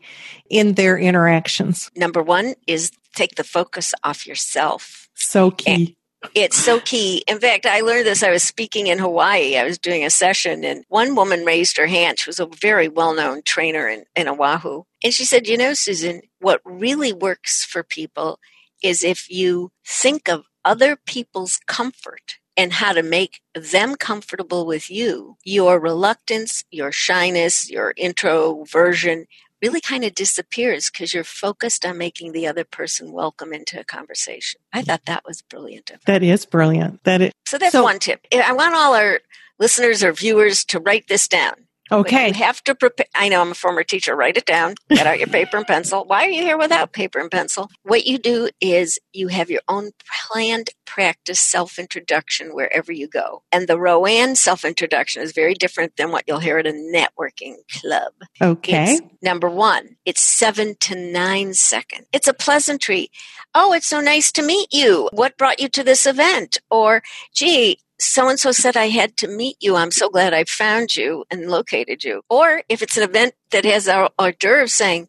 in 0.49 0.73
their 0.73 0.97
interactions? 0.97 1.89
Number 1.95 2.21
1 2.21 2.55
is 2.67 2.91
take 3.15 3.35
the 3.35 3.43
focus 3.43 3.93
off 4.03 4.27
yourself. 4.27 5.09
So 5.15 5.51
key. 5.51 5.97
It's 6.35 6.57
so 6.57 6.79
key. 6.79 7.23
In 7.27 7.39
fact, 7.39 7.65
I 7.65 7.81
learned 7.81 8.05
this. 8.05 8.23
I 8.23 8.29
was 8.29 8.43
speaking 8.43 8.87
in 8.87 8.99
Hawaii. 8.99 9.57
I 9.57 9.63
was 9.63 9.77
doing 9.77 10.05
a 10.05 10.09
session, 10.09 10.63
and 10.63 10.85
one 10.87 11.15
woman 11.15 11.45
raised 11.45 11.77
her 11.77 11.87
hand. 11.87 12.19
She 12.19 12.29
was 12.29 12.39
a 12.39 12.45
very 12.45 12.87
well 12.87 13.13
known 13.13 13.41
trainer 13.43 13.87
in, 13.87 14.05
in 14.15 14.27
Oahu. 14.27 14.83
And 15.03 15.13
she 15.13 15.25
said, 15.25 15.47
You 15.47 15.57
know, 15.57 15.73
Susan, 15.73 16.21
what 16.39 16.61
really 16.63 17.11
works 17.11 17.65
for 17.65 17.83
people 17.83 18.39
is 18.83 19.03
if 19.03 19.29
you 19.29 19.71
think 19.85 20.29
of 20.29 20.45
other 20.63 20.95
people's 20.95 21.59
comfort 21.67 22.37
and 22.55 22.73
how 22.73 22.93
to 22.93 23.03
make 23.03 23.41
them 23.55 23.95
comfortable 23.95 24.65
with 24.65 24.91
you, 24.91 25.37
your 25.43 25.79
reluctance, 25.79 26.63
your 26.69 26.91
shyness, 26.91 27.69
your 27.69 27.91
introversion 27.97 29.25
really 29.61 29.81
kind 29.81 30.03
of 30.03 30.15
disappears 30.15 30.89
because 30.89 31.13
you're 31.13 31.23
focused 31.23 31.85
on 31.85 31.97
making 31.97 32.31
the 32.31 32.47
other 32.47 32.63
person 32.63 33.11
welcome 33.11 33.53
into 33.53 33.79
a 33.79 33.83
conversation. 33.83 34.61
I 34.73 34.81
thought 34.81 35.05
that 35.05 35.23
was 35.25 35.41
brilliant. 35.41 35.91
That 36.05 36.23
is 36.23 36.45
brilliant. 36.45 37.03
That 37.03 37.21
is. 37.21 37.31
So 37.45 37.57
that's 37.57 37.71
so, 37.71 37.83
one 37.83 37.99
tip. 37.99 38.25
I 38.33 38.53
want 38.53 38.75
all 38.75 38.95
our 38.95 39.19
listeners 39.59 40.03
or 40.03 40.13
viewers 40.13 40.65
to 40.65 40.79
write 40.79 41.07
this 41.07 41.27
down. 41.27 41.53
Okay. 41.91 42.29
you 42.29 42.33
have 42.35 42.63
to 42.63 42.75
prepare. 42.75 43.05
I 43.15 43.29
know 43.29 43.41
I'm 43.41 43.51
a 43.51 43.55
former 43.55 43.83
teacher. 43.83 44.15
Write 44.15 44.37
it 44.37 44.45
down. 44.45 44.75
Get 44.89 45.07
out 45.07 45.19
your 45.19 45.27
paper 45.27 45.57
and 45.57 45.67
pencil. 45.67 46.03
Why 46.07 46.25
are 46.25 46.29
you 46.29 46.41
here 46.41 46.57
without 46.57 46.93
paper 46.93 47.19
and 47.19 47.29
pencil? 47.29 47.69
What 47.83 48.05
you 48.05 48.17
do 48.17 48.49
is 48.59 48.99
you 49.13 49.27
have 49.27 49.49
your 49.49 49.61
own 49.67 49.91
planned 50.27 50.69
practice 50.85 51.39
self 51.39 51.79
introduction 51.79 52.53
wherever 52.53 52.91
you 52.91 53.07
go. 53.07 53.43
And 53.51 53.67
the 53.67 53.77
RoAne 53.77 54.35
self 54.37 54.65
introduction 54.65 55.21
is 55.21 55.31
very 55.31 55.53
different 55.53 55.95
than 55.97 56.11
what 56.11 56.25
you'll 56.27 56.39
hear 56.39 56.57
at 56.57 56.67
a 56.67 56.71
networking 56.71 57.55
club. 57.79 58.13
Okay. 58.41 58.93
It's, 58.95 59.01
number 59.21 59.49
one, 59.49 59.97
it's 60.05 60.21
seven 60.21 60.75
to 60.81 60.95
nine 60.95 61.53
seconds. 61.53 62.07
It's 62.11 62.27
a 62.27 62.33
pleasantry. 62.33 63.09
Oh, 63.53 63.73
it's 63.73 63.87
so 63.87 64.01
nice 64.01 64.31
to 64.33 64.41
meet 64.41 64.69
you. 64.71 65.09
What 65.13 65.37
brought 65.37 65.59
you 65.59 65.69
to 65.69 65.83
this 65.83 66.05
event? 66.05 66.59
Or, 66.69 67.03
gee, 67.33 67.79
so 68.01 68.29
and 68.29 68.39
so 68.39 68.51
said 68.51 68.75
I 68.75 68.87
had 68.87 69.17
to 69.17 69.27
meet 69.27 69.57
you. 69.59 69.75
I'm 69.75 69.91
so 69.91 70.09
glad 70.09 70.33
I 70.33 70.43
found 70.45 70.95
you 70.95 71.25
and 71.29 71.49
located 71.49 72.03
you. 72.03 72.21
Or 72.29 72.63
if 72.67 72.81
it's 72.81 72.97
an 72.97 73.03
event 73.03 73.33
that 73.51 73.65
has 73.65 73.87
our 73.87 74.09
hors 74.17 74.33
d'oeuvre 74.33 74.67
saying, 74.67 75.07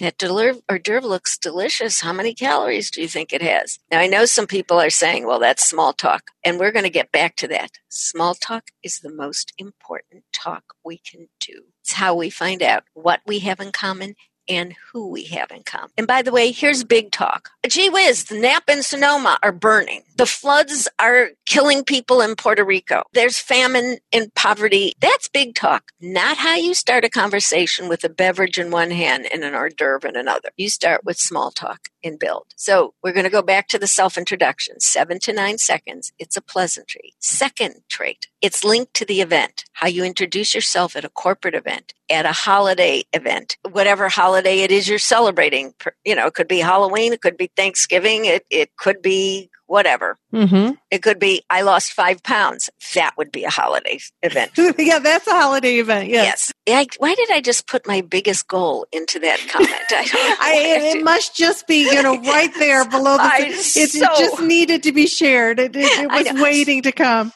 that 0.00 0.22
hors 0.22 0.78
d'oeuvre 0.78 1.06
looks 1.06 1.38
delicious. 1.38 2.00
How 2.00 2.12
many 2.12 2.34
calories 2.34 2.90
do 2.90 3.00
you 3.00 3.08
think 3.08 3.32
it 3.32 3.42
has? 3.42 3.78
Now, 3.90 4.00
I 4.00 4.08
know 4.08 4.24
some 4.24 4.46
people 4.46 4.80
are 4.80 4.90
saying, 4.90 5.26
well, 5.26 5.38
that's 5.38 5.68
small 5.68 5.92
talk. 5.92 6.30
And 6.44 6.58
we're 6.58 6.72
going 6.72 6.84
to 6.84 6.90
get 6.90 7.12
back 7.12 7.36
to 7.36 7.48
that. 7.48 7.70
Small 7.88 8.34
talk 8.34 8.64
is 8.82 9.00
the 9.00 9.12
most 9.12 9.52
important 9.56 10.24
talk 10.32 10.74
we 10.84 10.98
can 10.98 11.28
do. 11.40 11.62
It's 11.82 11.92
how 11.92 12.14
we 12.14 12.28
find 12.28 12.62
out 12.62 12.84
what 12.94 13.20
we 13.26 13.38
have 13.40 13.60
in 13.60 13.72
common 13.72 14.14
and 14.48 14.74
who 14.92 15.08
we 15.08 15.24
have 15.24 15.50
in 15.50 15.62
common. 15.62 15.90
And 15.96 16.06
by 16.06 16.22
the 16.22 16.32
way, 16.32 16.50
here's 16.50 16.84
big 16.84 17.10
talk. 17.10 17.50
Gee 17.68 17.90
whiz, 17.90 18.24
the 18.24 18.38
Napa 18.38 18.72
and 18.72 18.84
Sonoma 18.84 19.38
are 19.42 19.52
burning. 19.52 20.02
The 20.16 20.26
floods 20.26 20.88
are 20.98 21.30
killing 21.46 21.84
people 21.84 22.20
in 22.20 22.36
Puerto 22.36 22.64
Rico. 22.64 23.02
There's 23.12 23.38
famine 23.38 23.98
and 24.12 24.32
poverty. 24.34 24.94
That's 25.00 25.28
big 25.28 25.54
talk. 25.54 25.90
Not 26.00 26.36
how 26.36 26.56
you 26.56 26.74
start 26.74 27.04
a 27.04 27.10
conversation 27.10 27.88
with 27.88 28.04
a 28.04 28.08
beverage 28.08 28.58
in 28.58 28.70
one 28.70 28.90
hand 28.90 29.26
and 29.32 29.42
an 29.44 29.54
hors 29.54 29.74
d'oeuvre 29.74 30.08
in 30.08 30.16
another. 30.16 30.50
You 30.56 30.68
start 30.68 31.04
with 31.04 31.16
small 31.16 31.50
talk 31.50 31.88
and 32.04 32.18
build. 32.18 32.46
So 32.56 32.94
we're 33.02 33.12
going 33.12 33.24
to 33.24 33.30
go 33.30 33.42
back 33.42 33.68
to 33.68 33.78
the 33.78 33.86
self 33.86 34.16
introduction. 34.18 34.80
Seven 34.80 35.18
to 35.20 35.32
nine 35.32 35.58
seconds. 35.58 36.12
It's 36.18 36.36
a 36.36 36.42
pleasantry. 36.42 37.14
Second 37.18 37.76
trait. 37.88 38.28
It's 38.42 38.64
linked 38.64 38.94
to 38.94 39.04
the 39.04 39.20
event. 39.20 39.64
How 39.72 39.88
you 39.88 40.04
introduce 40.04 40.54
yourself 40.54 40.96
at 40.96 41.04
a 41.04 41.08
corporate 41.08 41.54
event, 41.54 41.94
at 42.10 42.26
a 42.26 42.32
holiday 42.32 43.04
event, 43.12 43.56
whatever 43.72 44.08
holiday 44.08 44.60
it 44.60 44.70
is 44.70 44.88
you're 44.88 44.98
celebrating. 44.98 45.74
You 46.04 46.14
know, 46.14 46.26
it 46.26 46.34
could 46.34 46.48
be 46.48 46.58
Halloween. 46.58 47.12
It 47.12 47.22
could 47.22 47.36
be 47.36 47.50
Thanksgiving. 47.56 48.26
It, 48.26 48.46
it 48.50 48.76
could 48.76 49.00
be 49.02 49.50
whatever. 49.74 50.16
Mm-hmm. 50.32 50.74
It 50.92 51.02
could 51.02 51.18
be 51.18 51.42
I 51.50 51.62
lost 51.62 51.92
five 51.92 52.22
pounds. 52.22 52.70
That 52.94 53.14
would 53.18 53.32
be 53.32 53.42
a 53.42 53.50
holiday 53.50 53.98
event. 54.22 54.52
yeah, 54.78 55.00
that's 55.00 55.26
a 55.26 55.32
holiday 55.32 55.80
event. 55.80 56.08
Yes. 56.08 56.52
yes. 56.64 56.86
I, 56.92 56.96
why 56.98 57.16
did 57.16 57.28
I 57.32 57.40
just 57.40 57.66
put 57.66 57.84
my 57.84 58.00
biggest 58.00 58.46
goal 58.46 58.86
into 58.92 59.18
that 59.18 59.40
comment? 59.50 59.72
I 59.90 60.04
don't. 60.04 60.40
I, 60.40 60.96
it 60.96 61.02
must 61.02 61.34
just 61.34 61.66
be 61.66 61.90
you 61.90 62.02
know 62.04 62.20
right 62.22 62.54
there 62.56 62.88
below 62.88 63.16
the. 63.16 63.30
it, 63.38 63.56
so, 63.56 63.80
it, 63.80 64.16
just 64.16 64.40
needed 64.40 64.84
to 64.84 64.92
be 64.92 65.08
shared. 65.08 65.58
It, 65.58 65.74
it, 65.74 65.82
it 65.82 66.08
was 66.08 66.40
waiting 66.40 66.82
to 66.82 66.92
come. 66.92 67.32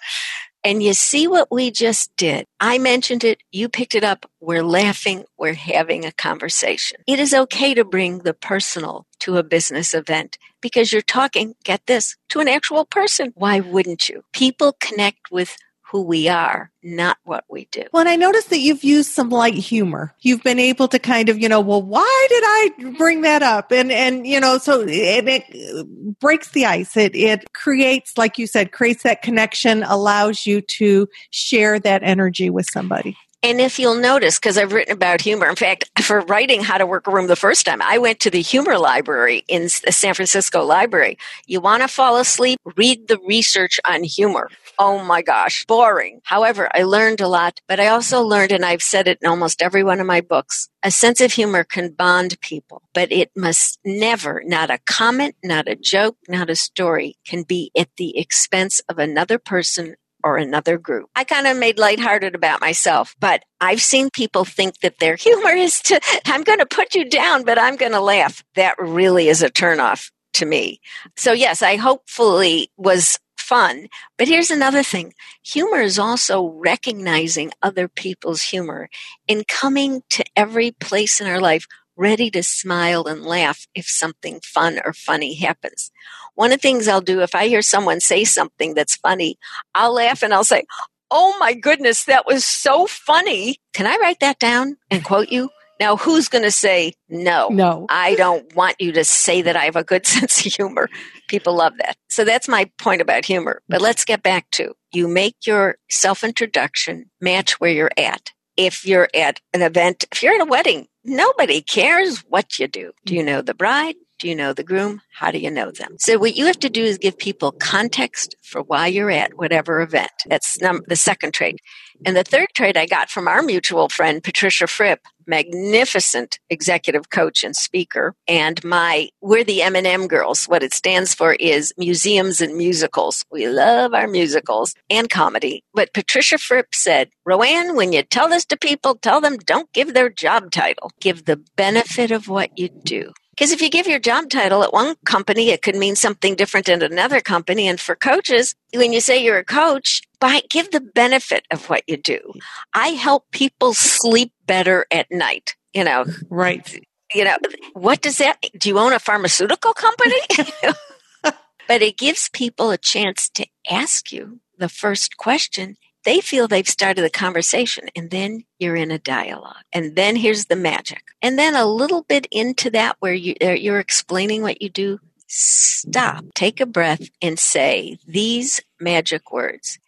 And 0.65 0.83
you 0.83 0.93
see 0.93 1.27
what 1.27 1.51
we 1.51 1.71
just 1.71 2.15
did. 2.17 2.45
I 2.61 2.79
mentioned 2.79 3.25
it. 3.25 3.41
You 3.51 3.69
picked 3.69 3.95
it 3.95 4.05
up. 4.05 4.31
We're 4.41 4.65
laughing. 4.65 5.25
We're 5.39 5.55
having 5.55 6.05
a 6.05 6.13
conversation. 6.13 6.99
It 7.07 7.19
is 7.19 7.33
okay 7.33 7.75
to 7.75 7.85
bring 7.85 8.19
the 8.19 8.35
personal 8.35 9.07
to 9.21 9.39
a 9.39 9.43
business 9.43 9.95
event 9.95 10.37
because 10.61 10.93
you're 10.93 11.03
talking, 11.03 11.55
get 11.65 11.87
this, 11.87 12.17
to 12.31 12.41
an 12.41 12.49
actual 12.49 12.85
person. 12.85 13.33
Why 13.37 13.61
wouldn't 13.61 14.09
you? 14.09 14.25
People 14.33 14.77
connect 14.81 15.31
with 15.31 15.57
who 15.91 16.03
we 16.03 16.29
are, 16.29 16.71
not 16.83 17.17
what 17.25 17.45
we 17.49 17.67
do. 17.71 17.83
Well, 17.93 18.01
and 18.01 18.11
I 18.11 18.17
noticed 18.17 18.51
that 18.51 18.59
you've 18.59 18.85
used 18.85 19.11
some 19.11 19.31
light 19.31 19.55
humor. 19.55 20.15
You've 20.21 20.43
been 20.43 20.59
able 20.59 20.87
to 20.89 20.99
kind 20.99 21.31
of, 21.31 21.39
you 21.39 21.49
know, 21.49 21.61
well, 21.61 21.81
why 21.81 22.27
did 22.29 22.43
I 22.45 22.95
bring 22.99 23.23
that 23.23 23.43
up? 23.43 23.73
And, 23.73 23.91
and, 23.91 24.27
you 24.27 24.39
know, 24.39 24.59
so 24.59 24.83
it, 24.83 25.27
it 25.27 26.19
breaks 26.21 26.51
the 26.51 26.67
ice. 26.67 26.95
It, 26.95 27.17
it 27.17 27.51
creates, 27.55 28.19
like 28.19 28.37
you 28.37 28.47
said, 28.47 28.71
creates 28.71 29.03
that 29.05 29.23
connection, 29.23 29.83
allows 29.83 30.45
you 30.45 30.61
to 30.61 31.09
share 31.31 31.81
that 31.81 32.03
energy 32.03 32.51
with 32.51 32.67
somebody. 32.71 33.17
And 33.41 33.61
if 33.61 33.79
you'll 33.79 33.95
notice, 33.95 34.37
because 34.37 34.59
I've 34.59 34.73
written 34.73 34.93
about 34.93 35.21
humor, 35.21 35.49
in 35.49 35.55
fact, 35.55 35.85
for 36.03 36.23
writing 36.23 36.61
How 36.61 36.77
to 36.77 36.87
Work 36.87 37.07
a 37.07 37.13
Room 37.13 37.29
the 37.29 37.37
first 37.37 37.65
time, 37.65 37.81
I 37.81 37.99
went 37.99 38.19
to 38.21 38.31
the 38.31 38.43
humor 38.43 38.79
library 38.79 39.45
in 39.47 39.63
the 39.63 39.85
uh, 39.87 39.91
San 39.93 40.15
Francisco 40.15 40.65
library. 40.65 41.19
You 41.47 41.61
want 41.61 41.83
to 41.83 41.89
fall 41.89 42.17
asleep? 42.17 42.59
Read 42.77 43.07
the 43.07 43.19
research 43.25 43.79
on 43.87 44.03
humor. 44.03 44.51
Oh 44.77 45.05
my 45.05 45.23
gosh, 45.23 45.65
boring. 45.67 46.21
However, 46.25 46.69
I 46.75 46.83
learned 46.83 47.21
a 47.21 47.29
lot, 47.29 47.61
but 47.69 47.79
I 47.79 47.87
also 47.87 48.23
learned, 48.23 48.51
and 48.51 48.65
I've 48.65 48.83
said 48.83 49.07
it 49.07 49.19
in 49.23 49.29
almost 49.29 49.63
every 49.63 49.85
one 49.85 50.01
of 50.01 50.07
my 50.07 50.21
books, 50.21 50.69
a 50.83 50.91
sense 50.91 51.21
of 51.21 51.33
humor 51.33 51.63
can 51.63 51.93
bond 51.93 52.41
people, 52.41 52.83
but 52.93 53.13
it 53.13 53.31
must 53.37 53.79
never, 53.85 54.43
not 54.45 54.71
a 54.71 54.79
comment, 54.79 55.37
not 55.45 55.69
a 55.69 55.77
joke, 55.77 56.17
not 56.29 56.51
a 56.51 56.57
story, 56.57 57.19
can 57.25 57.45
be 57.45 57.71
at 57.79 57.89
the 57.99 58.19
expense 58.19 58.81
of 58.89 58.99
another 58.99 59.39
person 59.39 59.95
or 60.25 60.37
another 60.37 60.79
group. 60.79 61.09
I 61.15 61.25
kind 61.25 61.47
of 61.47 61.57
made 61.57 61.79
lighthearted 61.79 62.35
about 62.35 62.61
myself, 62.61 63.15
but 63.21 63.43
I've 63.61 63.81
seen 63.81 64.11
people 64.11 64.45
think 64.45 64.81
that 64.81 64.99
their 64.99 65.17
humor 65.17 65.51
is 65.51 65.81
to, 65.83 66.01
I'm 66.27 66.43
going 66.43 66.59
to 66.59 66.67
put 66.67 66.95
you 66.95 67.09
down, 67.09 67.45
but 67.45 67.59
I'm 67.59 67.77
going 67.77 67.93
to 67.93 68.01
laugh. 68.01 68.43
That 68.55 68.77
really 68.79 69.29
is 69.29 69.43
a 69.43 69.51
turnoff 69.51 70.11
to 70.35 70.47
me. 70.47 70.81
So 71.17 71.33
yes, 71.33 71.63
I 71.63 71.77
hopefully 71.77 72.71
was 72.77 73.19
fun. 73.37 73.89
But 74.19 74.29
here's 74.29 74.51
another 74.51 74.83
thing. 74.83 75.15
Humor 75.43 75.81
is 75.81 75.99
also 75.99 76.49
recognizing 76.49 77.51
other 77.63 77.89
people's 77.89 78.43
humor 78.43 78.91
and 79.29 79.49
coming 79.49 80.03
to 80.11 80.25
every 80.37 80.73
place 80.73 81.21
in 81.21 81.27
our 81.27 81.41
life 81.41 81.67
ready 81.99 82.31
to 82.31 82.43
smile 82.43 83.07
and 83.07 83.25
laugh 83.25 83.67
if 83.75 83.87
something 83.87 84.41
fun 84.43 84.81
or 84.85 84.93
funny 84.93 85.35
happens. 85.35 85.91
One 86.35 86.53
of 86.53 86.59
the 86.59 86.63
things 86.63 86.89
I'll 86.89 87.01
do 87.01 87.21
if 87.21 87.35
I 87.35 87.49
hear 87.49 87.63
someone 87.63 88.01
say 88.01 88.25
something 88.25 88.75
that's 88.75 88.97
funny, 88.97 89.39
I'll 89.75 89.93
laugh 89.93 90.23
and 90.23 90.33
I'll 90.33 90.45
say, 90.45 90.65
Oh 91.11 91.37
my 91.41 91.55
goodness, 91.55 92.05
that 92.05 92.27
was 92.27 92.45
so 92.45 92.87
funny. 92.87 93.57
Can 93.73 93.87
I 93.87 93.97
write 94.01 94.21
that 94.21 94.39
down 94.39 94.77
and 94.91 95.03
quote 95.03 95.31
you? 95.31 95.51
Now, 95.81 95.97
who's 95.97 96.29
going 96.29 96.45
to 96.45 96.51
say 96.51 96.95
no? 97.09 97.49
No. 97.49 97.87
I 97.89 98.15
don't 98.17 98.55
want 98.55 98.77
you 98.81 98.93
to 98.93 99.05
say 99.05 99.43
that 99.43 99.57
I 99.57 99.65
have 99.65 99.77
a 99.77 99.85
good 99.85 100.07
sense 100.07 100.45
of 100.45 100.53
humor. 100.53 100.89
People 101.29 101.57
love 101.57 101.75
that. 101.79 101.97
So 102.09 102.25
that's 102.25 102.49
my 102.49 102.71
point 102.79 103.01
about 103.01 103.25
humor. 103.25 103.63
But 103.69 103.81
let's 103.81 104.05
get 104.05 104.23
back 104.23 104.51
to 104.53 104.75
you 104.93 105.09
make 105.09 105.37
your 105.47 105.77
self 105.91 106.25
introduction 106.25 107.11
match 107.21 107.61
where 107.61 107.71
you're 107.71 107.91
at. 107.97 108.33
If 108.57 108.85
you're 108.85 109.09
at 109.15 109.41
an 109.55 109.63
event, 109.63 110.05
if 110.11 110.23
you're 110.23 110.35
at 110.35 110.41
a 110.41 110.51
wedding, 110.51 110.89
nobody 111.09 111.61
cares 111.63 112.19
what 112.29 112.59
you 112.59 112.69
do. 112.69 112.93
Do 113.05 113.15
you 113.15 113.23
know 113.23 113.43
the 113.43 113.55
bride? 113.55 113.97
Do 114.19 114.29
you 114.29 114.35
know 114.35 114.53
the 114.53 114.65
groom? 114.65 115.01
How 115.15 115.31
do 115.31 115.39
you 115.39 115.51
know 115.51 115.71
them? 115.71 115.97
So 115.99 116.19
what 116.19 116.37
you 116.37 116.47
have 116.47 116.59
to 116.61 116.71
do 116.71 116.83
is 116.83 116.99
give 116.99 117.17
people 117.19 117.53
context 117.53 118.35
for 118.43 118.63
why 118.63 118.89
you're 118.89 119.11
at 119.11 119.35
whatever 119.35 119.81
event. 119.81 120.11
That's 120.27 120.61
num- 120.61 120.83
the 120.89 120.97
second 120.97 121.35
trait. 121.35 121.61
And 122.05 122.17
the 122.17 122.25
third 122.25 122.49
trait 122.55 122.77
I 122.77 122.87
got 122.87 123.11
from 123.11 123.29
our 123.29 123.43
mutual 123.43 123.89
friend, 123.89 124.23
Patricia 124.23 124.67
Fripp, 124.67 125.01
magnificent 125.27 126.39
executive 126.49 127.11
coach 127.11 127.45
and 127.45 127.55
speaker. 127.55 128.15
And 128.27 128.63
my, 128.65 129.11
we're 129.21 129.45
the 129.45 129.63
M&M 129.63 130.09
girls. 130.09 130.47
What 130.47 130.63
it 130.63 130.73
stands 130.73 131.15
for 131.15 131.35
is 131.35 131.75
museums 131.77 132.41
and 132.41 132.57
musicals. 132.57 133.25
We 133.31 133.49
love 133.49 133.95
our 133.95 134.09
musicals 134.09 134.75
and 134.89 135.11
comedy. 135.11 135.65
But 135.75 135.93
Patricia 135.93 136.39
Fripp 136.39 136.75
said, 136.75 137.11
RoAne, 137.29 137.77
when 137.77 137.93
you 137.93 138.03
tell 138.03 138.29
this 138.29 138.47
to 138.47 138.57
people, 138.57 138.95
tell 138.95 139.21
them 139.21 139.37
don't 139.37 139.71
give 139.73 139.93
their 139.93 140.09
job 140.09 140.51
title. 140.51 140.91
Give 141.01 141.25
the 141.25 141.43
benefit 141.57 142.11
of 142.11 142.29
what 142.29 142.59
you 142.59 142.69
do. 142.69 143.13
Because 143.39 143.53
if 143.53 143.63
you 143.63 143.71
give 143.71 143.87
your 143.87 144.01
job 144.01 144.31
title 144.31 144.65
at 144.65 144.73
one 144.73 144.97
company, 145.05 145.51
it 145.51 145.63
could 145.63 145.77
mean 145.77 145.95
something 145.95 146.35
different 146.35 146.69
in 146.69 146.83
another 146.83 147.21
company. 147.21 147.69
And 147.69 147.79
for 147.79 147.95
coaches, 147.95 148.57
when 148.75 148.93
you 148.93 149.01
say 149.01 149.23
you're 149.23 149.39
a 149.39 149.45
coach, 149.45 150.03
by 150.21 150.43
give 150.51 150.71
the 150.71 150.81
benefit 150.81 151.47
of 151.51 151.69
what 151.69 151.83
you 151.87 151.97
do. 151.97 152.33
I 152.75 152.89
help 152.89 153.31
people 153.31 153.75
sleep 153.75 154.33
better 154.47 154.87
at 154.91 155.11
night. 155.11 155.57
You 155.75 155.85
know, 155.85 156.07
right? 156.29 156.81
You 157.15 157.25
know, 157.25 157.37
what 157.75 158.01
does 158.01 158.19
that? 158.19 158.39
Do 158.59 158.69
you 158.69 158.79
own 158.79 158.93
a 158.93 158.99
pharmaceutical 158.99 159.73
company? 159.75 160.17
but 161.23 161.83
it 161.83 161.99
gives 161.99 162.29
people 162.31 162.71
a 162.71 162.79
chance 162.79 163.29
to 163.31 163.47
ask 163.71 164.13
you 164.13 164.41
the 164.57 164.69
first 164.69 165.17
question 165.17 165.77
they 166.05 166.21
feel 166.23 166.49
they've 166.49 166.67
started 166.67 167.03
the 167.03 167.11
conversation 167.11 167.89
and 167.95 168.11
then 168.11 168.45
you're 168.59 168.77
in 168.77 168.91
a 168.91 168.99
dialogue. 168.99 169.63
And 169.75 169.95
then 169.95 170.17
here's 170.17 170.47
the 170.47 170.57
magic. 170.57 171.03
And 171.21 171.39
then 171.39 171.55
a 171.55 171.67
little 171.67 172.03
bit 172.03 172.27
into 172.31 172.71
that 172.71 172.97
where 173.01 173.13
you, 173.13 173.35
uh, 173.43 173.51
you're 173.51 173.79
explaining 173.79 174.41
what 174.41 174.63
you 174.63 174.71
do, 174.71 175.01
stop, 175.27 176.25
take 176.35 176.61
a 176.61 176.67
breath 176.67 177.11
and 177.21 177.39
say 177.39 177.99
these 178.07 178.61
magic 178.81 179.31
words. 179.33 179.79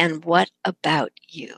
And 0.00 0.24
what 0.24 0.50
about 0.64 1.12
you? 1.28 1.56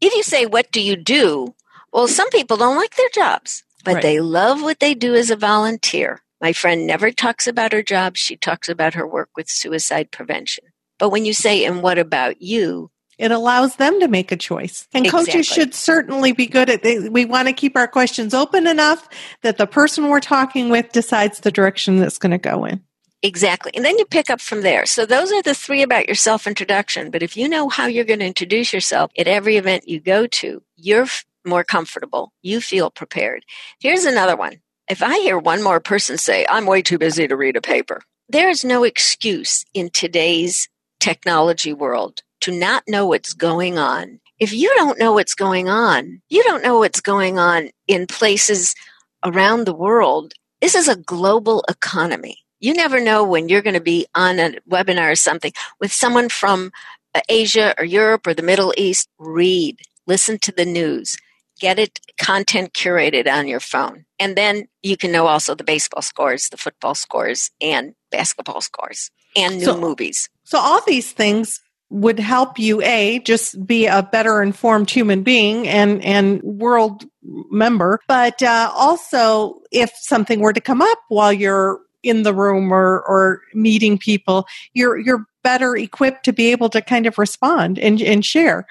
If 0.00 0.12
you 0.12 0.24
say, 0.24 0.44
what 0.44 0.72
do 0.72 0.80
you 0.80 0.96
do? 0.96 1.54
Well, 1.92 2.08
some 2.08 2.28
people 2.30 2.56
don't 2.56 2.76
like 2.76 2.96
their 2.96 3.08
jobs, 3.14 3.62
but 3.84 3.94
right. 3.94 4.02
they 4.02 4.18
love 4.18 4.60
what 4.60 4.80
they 4.80 4.92
do 4.92 5.14
as 5.14 5.30
a 5.30 5.36
volunteer. 5.36 6.20
My 6.40 6.52
friend 6.52 6.84
never 6.84 7.12
talks 7.12 7.46
about 7.46 7.72
her 7.72 7.84
job. 7.84 8.16
She 8.16 8.36
talks 8.36 8.68
about 8.68 8.94
her 8.94 9.06
work 9.06 9.30
with 9.36 9.48
suicide 9.48 10.10
prevention. 10.10 10.64
But 10.98 11.10
when 11.10 11.24
you 11.24 11.32
say, 11.32 11.64
and 11.64 11.80
what 11.80 11.96
about 11.96 12.42
you? 12.42 12.90
it 13.18 13.30
allows 13.30 13.76
them 13.76 14.00
to 14.00 14.08
make 14.08 14.32
a 14.32 14.36
choice. 14.36 14.88
And 14.92 15.06
exactly. 15.06 15.26
coaches 15.26 15.46
should 15.46 15.72
certainly 15.72 16.32
be 16.32 16.46
good 16.46 16.68
at 16.68 16.84
it. 16.84 17.12
We 17.12 17.24
want 17.24 17.46
to 17.46 17.54
keep 17.54 17.76
our 17.76 17.86
questions 17.86 18.34
open 18.34 18.66
enough 18.66 19.08
that 19.42 19.56
the 19.56 19.68
person 19.68 20.08
we're 20.08 20.18
talking 20.18 20.68
with 20.68 20.90
decides 20.90 21.38
the 21.38 21.52
direction 21.52 21.98
that's 21.98 22.18
going 22.18 22.32
to 22.32 22.38
go 22.38 22.64
in. 22.64 22.82
Exactly. 23.24 23.72
And 23.74 23.82
then 23.86 23.98
you 23.98 24.04
pick 24.04 24.28
up 24.28 24.42
from 24.42 24.60
there. 24.60 24.84
So 24.84 25.06
those 25.06 25.32
are 25.32 25.42
the 25.42 25.54
three 25.54 25.82
about 25.82 26.06
your 26.06 26.14
self 26.14 26.46
introduction. 26.46 27.10
But 27.10 27.22
if 27.22 27.38
you 27.38 27.48
know 27.48 27.70
how 27.70 27.86
you're 27.86 28.04
going 28.04 28.20
to 28.20 28.26
introduce 28.26 28.72
yourself 28.72 29.10
at 29.18 29.26
every 29.26 29.56
event 29.56 29.88
you 29.88 29.98
go 29.98 30.26
to, 30.26 30.62
you're 30.76 31.06
more 31.46 31.64
comfortable. 31.64 32.34
You 32.42 32.60
feel 32.60 32.90
prepared. 32.90 33.46
Here's 33.80 34.04
another 34.04 34.36
one. 34.36 34.60
If 34.90 35.02
I 35.02 35.20
hear 35.20 35.38
one 35.38 35.62
more 35.62 35.80
person 35.80 36.18
say, 36.18 36.46
I'm 36.50 36.66
way 36.66 36.82
too 36.82 36.98
busy 36.98 37.26
to 37.26 37.34
read 37.36 37.56
a 37.56 37.62
paper, 37.62 38.02
there 38.28 38.50
is 38.50 38.62
no 38.62 38.84
excuse 38.84 39.64
in 39.72 39.88
today's 39.88 40.68
technology 41.00 41.72
world 41.72 42.20
to 42.42 42.52
not 42.52 42.84
know 42.86 43.06
what's 43.06 43.32
going 43.32 43.78
on. 43.78 44.20
If 44.38 44.52
you 44.52 44.70
don't 44.76 44.98
know 44.98 45.14
what's 45.14 45.34
going 45.34 45.70
on, 45.70 46.20
you 46.28 46.42
don't 46.42 46.62
know 46.62 46.78
what's 46.80 47.00
going 47.00 47.38
on 47.38 47.70
in 47.88 48.06
places 48.06 48.74
around 49.24 49.64
the 49.64 49.74
world. 49.74 50.34
This 50.60 50.74
is 50.74 50.88
a 50.88 50.96
global 50.96 51.64
economy. 51.70 52.43
You 52.64 52.72
never 52.72 52.98
know 52.98 53.24
when 53.24 53.50
you're 53.50 53.60
going 53.60 53.74
to 53.74 53.80
be 53.80 54.06
on 54.14 54.40
a 54.40 54.52
webinar 54.66 55.12
or 55.12 55.16
something 55.16 55.52
with 55.80 55.92
someone 55.92 56.30
from 56.30 56.72
uh, 57.14 57.20
Asia 57.28 57.74
or 57.76 57.84
Europe 57.84 58.26
or 58.26 58.32
the 58.32 58.40
Middle 58.42 58.72
East. 58.78 59.06
Read, 59.18 59.82
listen 60.06 60.38
to 60.38 60.50
the 60.50 60.64
news, 60.64 61.18
get 61.60 61.78
it 61.78 62.00
content 62.18 62.72
curated 62.72 63.30
on 63.30 63.48
your 63.48 63.60
phone. 63.60 64.06
And 64.18 64.34
then 64.34 64.66
you 64.82 64.96
can 64.96 65.12
know 65.12 65.26
also 65.26 65.54
the 65.54 65.62
baseball 65.62 66.00
scores, 66.00 66.48
the 66.48 66.56
football 66.56 66.94
scores, 66.94 67.50
and 67.60 67.94
basketball 68.10 68.62
scores, 68.62 69.10
and 69.36 69.58
new 69.58 69.66
so, 69.66 69.78
movies. 69.78 70.30
So 70.44 70.56
all 70.56 70.80
these 70.86 71.12
things 71.12 71.60
would 71.90 72.18
help 72.18 72.58
you 72.58 72.80
a 72.80 73.18
just 73.26 73.66
be 73.66 73.84
a 73.84 74.02
better 74.02 74.40
informed 74.40 74.88
human 74.88 75.22
being 75.22 75.68
and 75.68 76.02
and 76.02 76.42
world 76.42 77.04
member 77.50 78.00
but 78.08 78.42
uh, 78.42 78.72
also 78.74 79.60
if 79.70 79.92
something 80.00 80.40
were 80.40 80.52
to 80.52 80.62
come 80.62 80.80
up 80.80 80.98
while 81.08 81.32
you're 81.32 81.83
in 82.04 82.22
the 82.22 82.34
room 82.34 82.72
or 82.72 83.02
or 83.06 83.40
meeting 83.54 83.98
people 83.98 84.46
you're 84.72 84.98
you're 84.98 85.26
better 85.42 85.76
equipped 85.76 86.24
to 86.24 86.32
be 86.32 86.50
able 86.50 86.68
to 86.68 86.80
kind 86.80 87.06
of 87.06 87.18
respond 87.18 87.78
and 87.78 88.00
and 88.00 88.24
share 88.24 88.66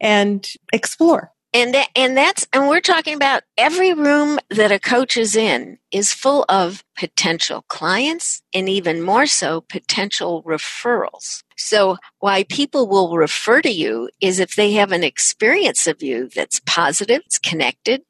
and 0.00 0.52
explore 0.72 1.32
and 1.54 1.74
that, 1.74 1.88
and 1.94 2.16
that's 2.16 2.46
and 2.52 2.66
we're 2.66 2.80
talking 2.80 3.14
about 3.14 3.42
every 3.58 3.92
room 3.92 4.38
that 4.48 4.72
a 4.72 4.78
coach 4.78 5.18
is 5.18 5.36
in 5.36 5.78
is 5.90 6.12
full 6.12 6.46
of 6.48 6.82
potential 6.96 7.64
clients 7.68 8.40
and 8.54 8.68
even 8.70 9.02
more 9.02 9.26
so 9.26 9.60
potential 9.60 10.42
referrals. 10.44 11.42
So 11.58 11.98
why 12.20 12.44
people 12.44 12.88
will 12.88 13.16
refer 13.16 13.60
to 13.60 13.70
you 13.70 14.08
is 14.20 14.40
if 14.40 14.56
they 14.56 14.72
have 14.72 14.92
an 14.92 15.04
experience 15.04 15.86
of 15.86 16.02
you 16.02 16.30
that's 16.34 16.60
positive, 16.64 17.20
it's 17.26 17.38
connected, 17.38 18.02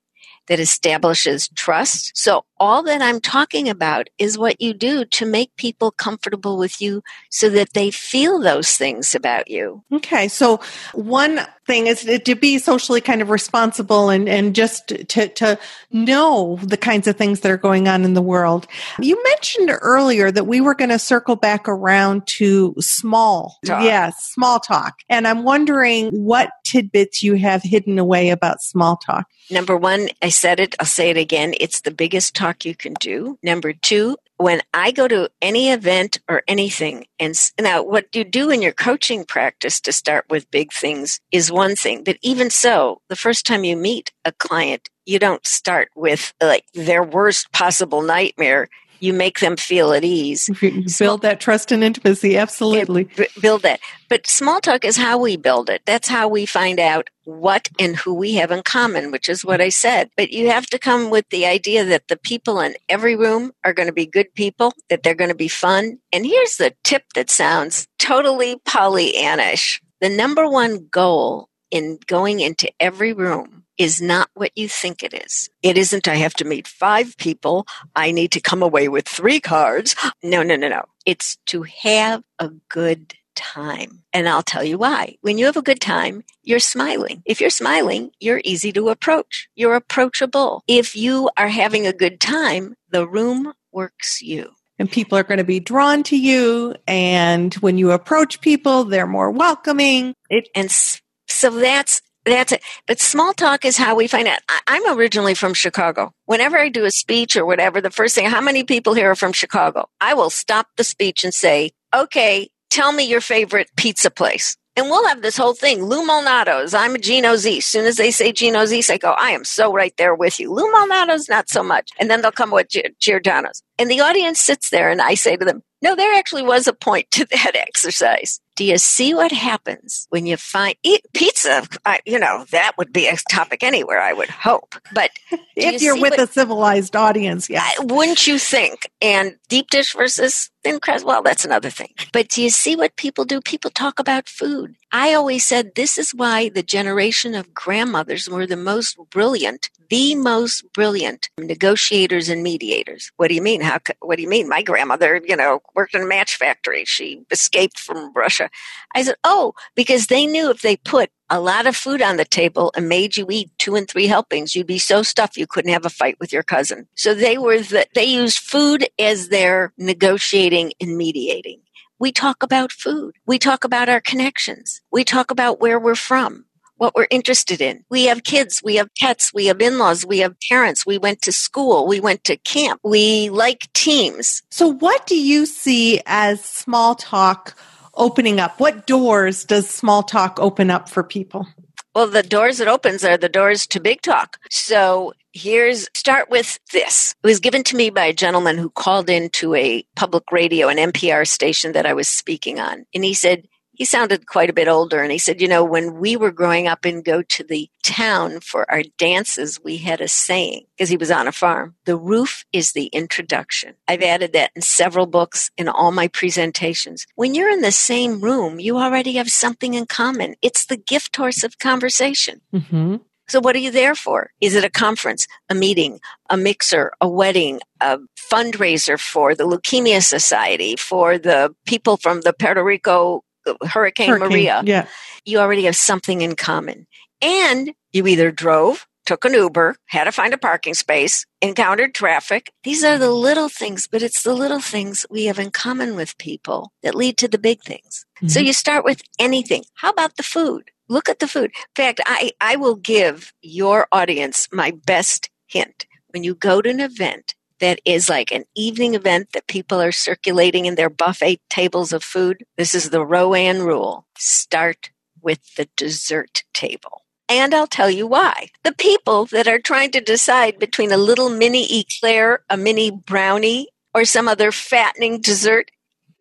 that 0.47 0.61
establishes 0.61 1.49
trust. 1.49 2.17
So 2.17 2.45
all 2.63 2.85
that 2.85 3.03
I'm 3.03 3.21
talking 3.21 3.69
about 3.69 4.07
is 4.19 4.39
what 4.39 4.61
you 4.61 4.73
do 4.73 5.05
to 5.05 5.27
make 5.27 5.57
people 5.57 5.91
comfortable 5.91 6.57
with 6.57 6.81
you 6.81 7.03
so 7.29 7.51
that 7.51 7.73
they 7.73 7.91
feel 7.91 8.39
those 8.39 8.77
things 8.77 9.17
about 9.17 9.51
you. 9.51 9.83
Okay. 9.91 10.29
So 10.29 10.61
one 10.95 11.41
thing 11.67 11.89
is 11.89 12.09
to 12.25 12.35
be 12.37 12.59
socially 12.59 13.01
kind 13.01 13.21
of 13.21 13.31
responsible 13.31 14.11
and, 14.11 14.29
and 14.29 14.55
just 14.55 14.89
to, 14.89 15.29
to 15.29 15.59
know 15.91 16.57
the 16.63 16.77
kinds 16.77 17.09
of 17.09 17.17
things 17.17 17.41
that 17.41 17.51
are 17.51 17.57
going 17.57 17.89
on 17.89 18.05
in 18.05 18.15
the 18.15 18.23
world. 18.23 18.69
You 19.01 19.21
mentioned 19.25 19.71
earlier 19.81 20.31
that 20.31 20.47
we 20.47 20.61
were 20.61 20.77
going 20.77 20.91
to 20.91 21.01
circle 21.01 21.35
back 21.35 21.69
around 21.69 22.29
to 22.39 22.77
small. 22.79 23.59
Talk. 23.67 23.83
Yes, 23.83 24.25
small 24.25 24.61
talk. 24.61 25.01
And 25.09 25.27
I'm 25.27 25.43
wondering 25.43 26.11
what 26.11 26.51
tidbits 26.63 27.25
you 27.25 27.35
have 27.35 27.63
hidden 27.65 27.99
away 27.99 28.31
about 28.31 28.63
small 28.63 28.97
talk. 28.99 29.27
Number 29.51 29.77
one, 29.77 30.09
I 30.23 30.29
said 30.29 30.61
it, 30.61 30.75
I'll 30.79 30.87
say 30.87 31.11
it 31.11 31.17
again. 31.17 31.55
It's 31.61 31.81
the 31.81 31.91
biggest 31.91 32.35
talk 32.35 32.52
you 32.65 32.75
can 32.75 32.95
do. 32.95 33.39
Number 33.43 33.73
two, 33.73 34.17
when 34.37 34.61
I 34.75 34.91
go 34.91 35.07
to 35.07 35.31
any 35.41 35.71
event 35.71 36.19
or 36.29 36.43
anything, 36.49 37.07
and 37.19 37.35
now 37.61 37.83
what 37.83 38.15
you 38.15 38.25
do 38.25 38.51
in 38.51 38.61
your 38.61 38.73
coaching 38.73 39.25
practice 39.25 39.81
to 39.83 39.93
start 39.93 40.27
with 40.29 40.51
big 40.51 40.73
things 40.73 41.21
is 41.31 41.53
one 41.53 41.77
thing, 41.77 42.03
but 42.05 42.19
even 42.23 42.51
so, 42.51 43.01
the 43.09 43.17
first 43.17 43.47
time 43.47 43.65
you 43.65 43.77
meet 43.77 44.13
a 44.25 44.33
client, 44.33 44.89
you 45.07 45.19
don't 45.19 45.47
start 45.47 45.91
with 45.95 46.33
like 46.43 46.65
their 46.75 47.03
worst 47.03 47.53
possible 47.53 48.03
nightmare 48.03 48.69
you 49.03 49.13
make 49.13 49.41
them 49.41 49.57
feel 49.57 49.93
at 49.93 50.05
ease. 50.05 50.49
build 50.99 51.23
that 51.23 51.41
trust 51.41 51.73
and 51.73 51.83
intimacy, 51.83 52.37
absolutely. 52.37 53.09
build 53.41 53.63
that. 53.63 53.81
But 54.09 54.29
small 54.29 54.61
talk 54.61 54.85
is 54.85 54.97
how 54.97 55.19
we 55.19 55.37
build 55.37 55.69
it. 55.69 55.83
That's 55.85 56.07
how 56.07 56.29
we 56.29 56.47
find 56.47 56.79
out 56.79 57.11
what 57.25 57.69
and 57.81 57.97
who 57.97 58.15
we 58.15 58.35
have 58.35 58.53
in 58.53 58.63
common, 58.63 59.11
which 59.11 59.29
is 59.29 59.45
what 59.45 59.61
I 59.61 59.71
said. 59.71 60.11
But 60.17 60.31
you 60.31 60.51
have 60.51 60.67
to 60.67 60.79
come 60.79 61.11
with 61.11 61.29
the 61.31 61.47
idea 61.47 61.85
that 61.85 62.07
the 62.09 62.17
people 62.17 62.61
in 62.61 62.75
every 62.89 63.17
room 63.17 63.51
are 63.65 63.73
going 63.73 63.89
to 63.89 63.93
be 63.93 64.07
good 64.07 64.33
people, 64.35 64.73
that 64.89 65.03
they're 65.03 65.15
going 65.15 65.31
to 65.31 65.37
be 65.37 65.49
fun. 65.49 65.99
And 66.13 66.25
here's 66.25 66.57
the 66.57 66.75
tip 66.85 67.05
that 67.15 67.29
sounds 67.29 67.89
totally 67.99 68.57
Pollyannish. 68.69 69.81
The 70.01 70.11
number 70.11 70.49
one 70.49 70.87
goal 70.91 71.49
in 71.73 71.99
going 72.07 72.39
into 72.39 72.71
every 72.79 73.13
room 73.13 73.62
is 73.79 74.01
not 74.01 74.31
what 74.35 74.53
you 74.57 74.69
think 74.69 75.03
it 75.03 75.15
is. 75.15 75.49
It 75.63 75.79
isn't, 75.79 76.09
I 76.09 76.17
have 76.17 76.35
to 76.35 76.45
meet 76.45 76.69
five 76.69 77.17
people. 77.17 77.67
I 77.95 78.13
need 78.13 78.33
to 78.33 78.41
come 78.41 78.63
away 78.63 78.89
with 78.89 79.09
three 79.09 79.41
cards. 79.41 79.97
No, 80.23 80.43
no, 80.43 80.57
no, 80.57 80.69
no. 80.69 80.85
It's 81.07 81.37
to 81.47 81.63
have 81.63 82.23
a 82.39 82.51
good 82.69 83.15
time. 83.35 84.03
And 84.13 84.29
I'll 84.29 84.43
tell 84.43 84.63
you 84.63 84.79
why. 84.79 85.17
When 85.23 85.39
you 85.39 85.47
have 85.47 85.57
a 85.57 85.63
good 85.63 85.81
time, 85.81 86.23
you're 86.43 86.59
smiling. 86.59 87.23
If 87.25 87.41
you're 87.41 87.51
smiling, 87.51 88.11
you're 88.21 88.43
easy 88.45 88.73
to 88.73 88.91
approach. 88.91 89.49
You're 89.55 89.75
approachable. 89.75 90.63
If 90.69 90.95
you 90.95 91.31
are 91.37 91.49
having 91.49 91.87
a 91.87 91.93
good 91.93 92.21
time, 92.21 92.75
the 92.91 93.09
room 93.09 93.53
works 93.73 94.23
you. 94.23 94.51
And 94.79 94.91
people 94.91 95.17
are 95.17 95.23
going 95.23 95.39
to 95.39 95.45
be 95.45 95.61
drawn 95.61 96.03
to 96.05 96.19
you. 96.19 96.75
And 96.87 97.55
when 97.55 97.79
you 97.79 97.93
approach 97.93 98.41
people, 98.41 98.85
they're 98.85 99.07
more 99.07 99.31
welcoming. 99.31 100.15
It, 100.29 100.49
and 100.55 100.71
so 100.71 101.51
that's 101.51 102.03
that's 102.25 102.53
it. 102.53 102.63
But 102.87 103.01
small 103.01 103.33
talk 103.33 103.65
is 103.65 103.77
how 103.77 103.95
we 103.97 104.07
find 104.07 104.29
out. 104.29 104.41
I, 104.49 104.77
am 104.77 104.99
originally 104.99 105.35
from 105.35 105.55
Chicago. 105.55 106.13
Whenever 106.27 106.59
I 106.59 106.69
do 106.69 106.85
a 106.85 106.91
speech 106.91 107.37
or 107.37 107.45
whatever, 107.45 107.81
the 107.81 107.91
first 107.91 108.15
thing, 108.15 108.29
how 108.29 108.41
many 108.41 108.65
people 108.65 108.95
here 108.95 109.11
are 109.11 109.17
from 109.17 109.33
Chicago? 109.33 109.89
I 110.01 110.15
will 110.15 110.31
stop 110.31 110.69
the 110.77 110.85
speech 110.85 111.25
and 111.25 111.35
say, 111.35 111.73
okay, 111.95 112.49
tell 112.71 112.93
me 112.93 113.05
your 113.05 113.21
favorite 113.21 113.71
pizza 113.77 114.11
place. 114.11 114.57
And 114.75 114.87
we'll 114.87 115.07
have 115.09 115.21
this 115.21 115.37
whole 115.37 115.53
thing. 115.53 115.85
Lou 115.85 116.07
Malnati's. 116.07 116.73
I'm 116.73 116.95
a 116.95 116.99
Gino's 116.99 117.47
East. 117.47 117.67
As 117.67 117.73
soon 117.73 117.85
as 117.85 117.97
they 117.97 118.11
say 118.11 118.33
Gino's 118.33 118.73
East, 118.73 118.91
I 118.91 118.97
go, 118.97 119.11
I 119.13 119.31
am 119.33 119.45
so 119.45 119.71
right 119.71 119.95
there 119.99 120.15
with 120.15 120.41
you. 120.41 120.51
Lou 120.51 120.73
Malnati's, 120.73 121.29
not 121.29 121.51
so 121.51 121.63
much. 121.63 121.91
And 122.01 122.09
then 122.09 122.23
they'll 122.23 122.33
come 122.33 122.51
with 122.51 122.69
Giordano's. 122.99 123.63
And 123.83 123.91
the 123.91 124.01
audience 124.01 124.39
sits 124.39 124.71
there 124.71 124.91
and 124.91 125.03
I 125.03 125.15
say 125.15 125.37
to 125.37 125.45
them, 125.45 125.65
no, 125.83 125.97
there 125.97 126.15
actually 126.15 126.45
was 126.45 126.69
a 126.69 126.73
point 126.73 127.11
to 127.11 127.25
that 127.31 127.57
exercise. 127.57 128.39
Do 128.55 128.65
you 128.65 128.79
see 128.79 129.13
what 129.13 129.33
happens 129.33 130.07
when 130.11 130.25
you 130.25 130.37
find 130.37 130.77
eat 130.85 131.05
pizza? 131.13 131.67
I, 131.85 131.99
you 132.07 132.21
know, 132.21 132.45
that 132.53 132.75
would 132.79 132.93
be 132.93 133.09
a 133.09 133.17
topic 133.29 133.65
anywhere, 133.65 134.01
I 134.01 134.13
would 134.13 134.29
hope. 134.31 134.77
But 134.95 135.11
if 135.57 135.83
you 135.83 135.97
are 135.97 136.01
with 136.01 136.13
what, 136.13 136.21
a 136.21 136.29
civilized 136.29 136.95
audience, 136.95 137.51
yeah. 137.51 137.69
Wouldn't 137.81 138.25
you 138.25 138.39
think? 138.39 138.89
And 139.01 139.35
deep 139.49 139.71
dish 139.71 139.95
versus 139.95 140.49
thin 140.63 140.79
crust, 140.79 141.05
well, 141.05 141.23
that's 141.23 141.45
another 141.45 141.71
thing. 141.71 141.93
But 142.13 142.29
do 142.29 142.41
you 142.41 142.51
see 142.51 142.77
what 142.77 142.95
people 142.95 143.25
do? 143.25 143.41
People 143.41 143.71
talk 143.73 143.99
about 143.99 144.29
food. 144.29 144.77
I 144.95 145.15
always 145.15 145.47
said 145.47 145.75
this 145.75 145.97
is 145.97 146.15
why 146.15 146.51
the 146.51 146.63
generation 146.63 147.35
of 147.35 147.55
grandmothers 147.55 148.29
were 148.29 148.47
the 148.47 148.59
most 148.59 148.99
brilliant, 149.09 149.71
the 149.89 150.15
most 150.15 150.71
brilliant 150.75 151.31
negotiators 151.39 152.29
and 152.29 152.43
mediators. 152.43 153.11
What 153.17 153.29
do 153.29 153.35
you 153.35 153.41
mean? 153.41 153.63
How? 153.63 153.79
What 154.01 154.17
do 154.17 154.23
you 154.23 154.29
mean? 154.29 154.51
My 154.51 154.61
grandmother, 154.61 155.19
you 155.25 155.35
know, 155.35 155.61
worked 155.75 155.95
in 155.95 156.03
a 156.03 156.07
match 156.07 156.37
factory. 156.37 156.85
She 156.85 157.23
escaped 157.31 157.79
from 157.79 158.13
Russia. 158.13 158.51
I 158.95 159.03
said, 159.03 159.15
oh, 159.25 159.55
because 159.75 160.09
they 160.09 160.27
knew 160.27 160.51
if 160.51 160.61
they 160.61 160.77
put 160.77 161.11
a 161.31 161.41
lot 161.41 161.67
of 161.67 161.75
food 161.75 162.03
on 162.03 162.19
the 162.19 162.27
table 162.27 162.71
and 162.77 162.87
made 162.87 163.17
you 163.17 163.27
eat 163.31 163.51
two 163.57 163.75
and 163.77 163.89
three 163.89 164.09
helpings, 164.09 164.55
you'd 164.55 164.67
be 164.67 164.79
so 164.79 165.03
stuffed 165.03 165.39
you 165.39 165.47
couldn't 165.47 165.73
have 165.73 165.87
a 165.87 165.91
fight 165.91 166.17
with 166.21 166.35
your 166.35 166.43
cousin. 166.43 166.87
So 166.97 167.15
they 167.15 167.39
were 167.39 167.61
the, 167.61 167.87
they 167.95 168.05
used 168.05 168.41
food 168.41 168.87
as 168.99 169.31
their 169.31 169.73
negotiating 169.79 170.75
and 170.79 170.99
mediating. 170.99 171.61
We 172.03 172.11
talk 172.11 172.43
about 172.43 172.73
food. 172.73 173.15
We 173.27 173.39
talk 173.39 173.63
about 173.63 173.89
our 173.89 174.01
connections. 174.01 174.81
We 174.91 175.05
talk 175.05 175.31
about 175.31 175.61
where 175.61 175.79
we're 175.79 175.95
from, 175.95 176.47
what 176.77 176.97
we're 176.97 177.07
interested 177.13 177.61
in. 177.61 177.85
We 177.91 178.07
have 178.07 178.25
kids, 178.25 178.61
we 178.61 178.75
have 178.75 178.89
pets, 179.01 179.33
we 179.33 179.47
have 179.47 179.61
in 179.61 179.79
laws, 179.79 180.05
we 180.05 180.19
have 180.19 180.35
parents, 180.51 180.85
we 180.85 180.99
went 180.99 181.23
to 181.23 181.31
school, 181.31 181.87
we 181.87 182.01
went 182.01 182.25
to 182.25 182.37
camp, 182.39 182.81
we 182.83 183.31
like 183.31 183.73
teams. 183.73 184.43
So, 184.51 184.67
what 184.67 185.07
do 185.07 185.17
you 185.17 185.47
see 185.47 186.01
as 186.05 186.45
small 186.45 186.97
talk 186.97 187.55
opening 187.95 188.41
up? 188.41 188.59
What 188.59 188.85
doors 188.89 189.45
does 189.45 189.71
small 189.71 190.03
talk 190.03 190.41
open 190.41 190.73
up 190.73 190.89
for 190.89 191.05
people? 191.05 191.47
Well, 191.95 192.09
the 192.09 192.25
doors 192.25 192.59
it 192.59 192.67
opens 192.67 193.05
are 193.05 193.17
the 193.17 193.29
doors 193.29 193.65
to 193.69 193.79
big 193.79 194.01
talk. 194.03 194.39
So 194.51 195.13
here's 195.33 195.89
start 195.95 196.31
with 196.31 196.59
this. 196.73 197.15
It 197.23 197.27
was 197.27 197.41
given 197.41 197.65
to 197.65 197.77
me 197.77 197.91
by 197.91 198.07
a 198.07 198.13
gentleman 198.13 198.59
who 198.59 198.71
called 198.71 199.11
into 199.11 199.55
a 199.55 199.85
public 199.97 200.31
radio, 200.31 200.69
an 200.69 200.79
NPR 200.79 201.27
station 201.27 201.73
that 201.73 201.87
I 201.87 201.95
was 201.95 202.09
speaking 202.09 202.61
on. 202.61 202.85
And 202.95 203.05
he 203.05 203.15
said, 203.15 203.47
he 203.75 203.87
sounded 203.87 204.27
quite 204.27 204.51
a 204.51 204.53
bit 204.53 204.69
older 204.69 205.03
and 205.03 205.11
he 205.11 205.19
said, 205.19 205.41
you 205.41 205.49
know, 205.49 205.65
when 205.65 205.95
we 205.95 206.15
were 206.15 206.31
growing 206.31 206.69
up 206.69 206.85
and 206.85 207.05
go 207.05 207.23
to 207.23 207.43
the 207.43 207.71
town 207.83 208.41
for 208.41 208.71
our 208.71 208.83
dances, 208.99 209.59
we 209.65 209.79
had 209.79 210.01
a 210.01 210.09
saying 210.09 210.67
because 210.77 210.91
he 210.91 210.97
was 210.97 211.11
on 211.11 211.27
a 211.27 211.33
farm. 211.33 211.75
The 211.87 211.97
roof 211.97 212.45
is 212.53 212.73
the 212.73 212.87
introduction. 212.87 213.75
I've 213.89 214.03
added 214.03 214.35
that 214.35 214.51
in 214.55 214.63
several 214.63 215.07
books 215.07 215.51
in 215.57 215.69
all 215.69 215.91
my 215.91 216.09
presentations. 216.09 217.07
When 217.15 217.35
you're 217.35 217.51
in 217.51 217.63
the 217.63 217.73
same 217.73 218.21
room, 218.21 218.61
you 218.61 218.77
already 218.77 219.15
have 219.15 219.31
something 219.31 219.73
in 219.73 219.87
common. 219.87 220.35
It's 220.43 220.67
the 220.67 220.77
gift 220.77 221.17
horse 221.17 221.43
of 221.43 221.59
conversation. 221.59 222.43
Mm-hmm. 222.55 222.97
So 223.29 223.41
what 223.41 223.57
are 223.57 223.61
you 223.61 223.71
there 223.71 223.95
for? 223.95 224.31
Is 224.41 224.55
it 224.55 224.65
a 224.65 224.71
conference, 224.71 225.27
a 225.49 225.55
meeting, 225.55 226.01
a 226.29 226.37
mixer, 226.37 226.93
a 227.01 227.09
wedding, 227.09 227.61
a 227.81 227.99
fundraiser 228.31 228.99
for 228.99 229.35
the 229.35 229.45
Leukemia 229.45 230.03
Society, 230.03 230.77
for 230.77 231.19
the 231.19 231.55
people 231.67 231.97
from 231.97 232.21
the 232.23 232.33
Puerto 232.33 232.63
Rico 232.63 233.23
Hurricane, 233.47 234.09
Hurricane 234.09 234.29
Maria. 234.29 234.63
Yeah. 234.65 234.87
You 235.25 235.39
already 235.39 235.65
have 235.65 235.77
something 235.77 236.23
in 236.23 236.37
common. 236.37 236.87
And 237.21 237.73
you 237.93 238.07
either 238.07 238.31
drove, 238.31 238.87
took 239.07 239.25
an 239.25 239.35
Uber, 239.35 239.77
had 239.87 240.05
to 240.05 240.13
find 240.13 240.35
a 240.35 240.39
parking 240.39 240.75
space, 240.75 241.27
encountered 241.41 241.95
traffic. 241.95 242.53
These 242.65 242.85
are 242.85 242.99
the 242.99 243.11
little 243.11 243.49
things, 243.49 243.87
but 243.87 244.03
it's 244.03 244.23
the 244.23 244.35
little 244.35 244.61
things 244.61 245.07
we 245.11 245.25
have 245.27 245.39
in 245.39 245.51
common 245.51 245.97
with 245.97 246.19
people 246.19 246.73
that 246.83 246.95
lead 246.95 247.17
to 247.19 247.29
the 247.29 247.39
big 247.39 247.63
things. 247.63 248.07
Mm-hmm. 248.17 248.29
So 248.29 248.41
you 248.41 248.53
start 248.53 248.85
with 248.85 249.03
anything. 249.19 249.65
How 249.75 249.91
about 249.91 250.17
the 250.17 250.23
food? 250.23 250.71
Look 250.93 251.09
at 251.09 251.21
the 251.21 251.27
food. 251.27 251.53
In 251.55 251.75
fact, 251.75 252.03
I, 252.05 252.33
I 252.39 252.57
will 252.57 252.75
give 252.75 253.33
your 253.41 253.89
audience 253.91 254.47
my 254.53 254.73
best 254.85 255.31
hint. 255.47 255.87
When 256.11 256.23
you 256.23 256.35
go 256.35 256.61
to 256.61 256.69
an 256.69 256.81
event, 256.81 257.35
that 257.61 257.81
is 257.87 258.11
like 258.11 258.31
an 258.31 258.45
evening 258.55 258.95
event 258.95 259.29
that 259.33 259.47
people 259.47 259.81
are 259.81 259.91
circulating 259.91 260.67
in 260.67 260.75
their 260.75 260.91
buffet 260.91 261.41
tables 261.49 261.95
of 261.95 262.05
food. 262.05 262.45
This 262.59 262.75
is 262.75 262.91
the 262.91 263.07
RoAne 263.07 263.65
rule. 263.65 264.07
Start 264.19 264.91
with 265.23 265.55
the 265.55 265.67
dessert 265.79 266.45
table. 266.53 267.01
And 267.27 267.55
I'll 267.55 267.67
tell 267.67 267.89
you 267.89 268.07
why. 268.07 268.49
The 268.63 268.75
people 268.75 269.25
that 269.27 269.49
are 269.49 269.61
trying 269.61 269.93
to 269.93 270.01
decide 270.03 270.59
between 270.59 270.93
a 270.93 270.99
little 270.99 271.31
mini 271.31 271.81
eclair, 271.81 272.45
a 272.51 272.59
mini 272.59 272.91
brownie, 272.91 273.69
or 273.95 274.05
some 274.05 274.29
other 274.29 274.53
fattening 274.53 275.23
dessert, 275.23 275.71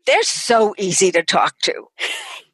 they're 0.06 0.24
so 0.24 0.74
easy 0.78 1.12
to 1.12 1.24
talk 1.24 1.60
to. 1.64 1.88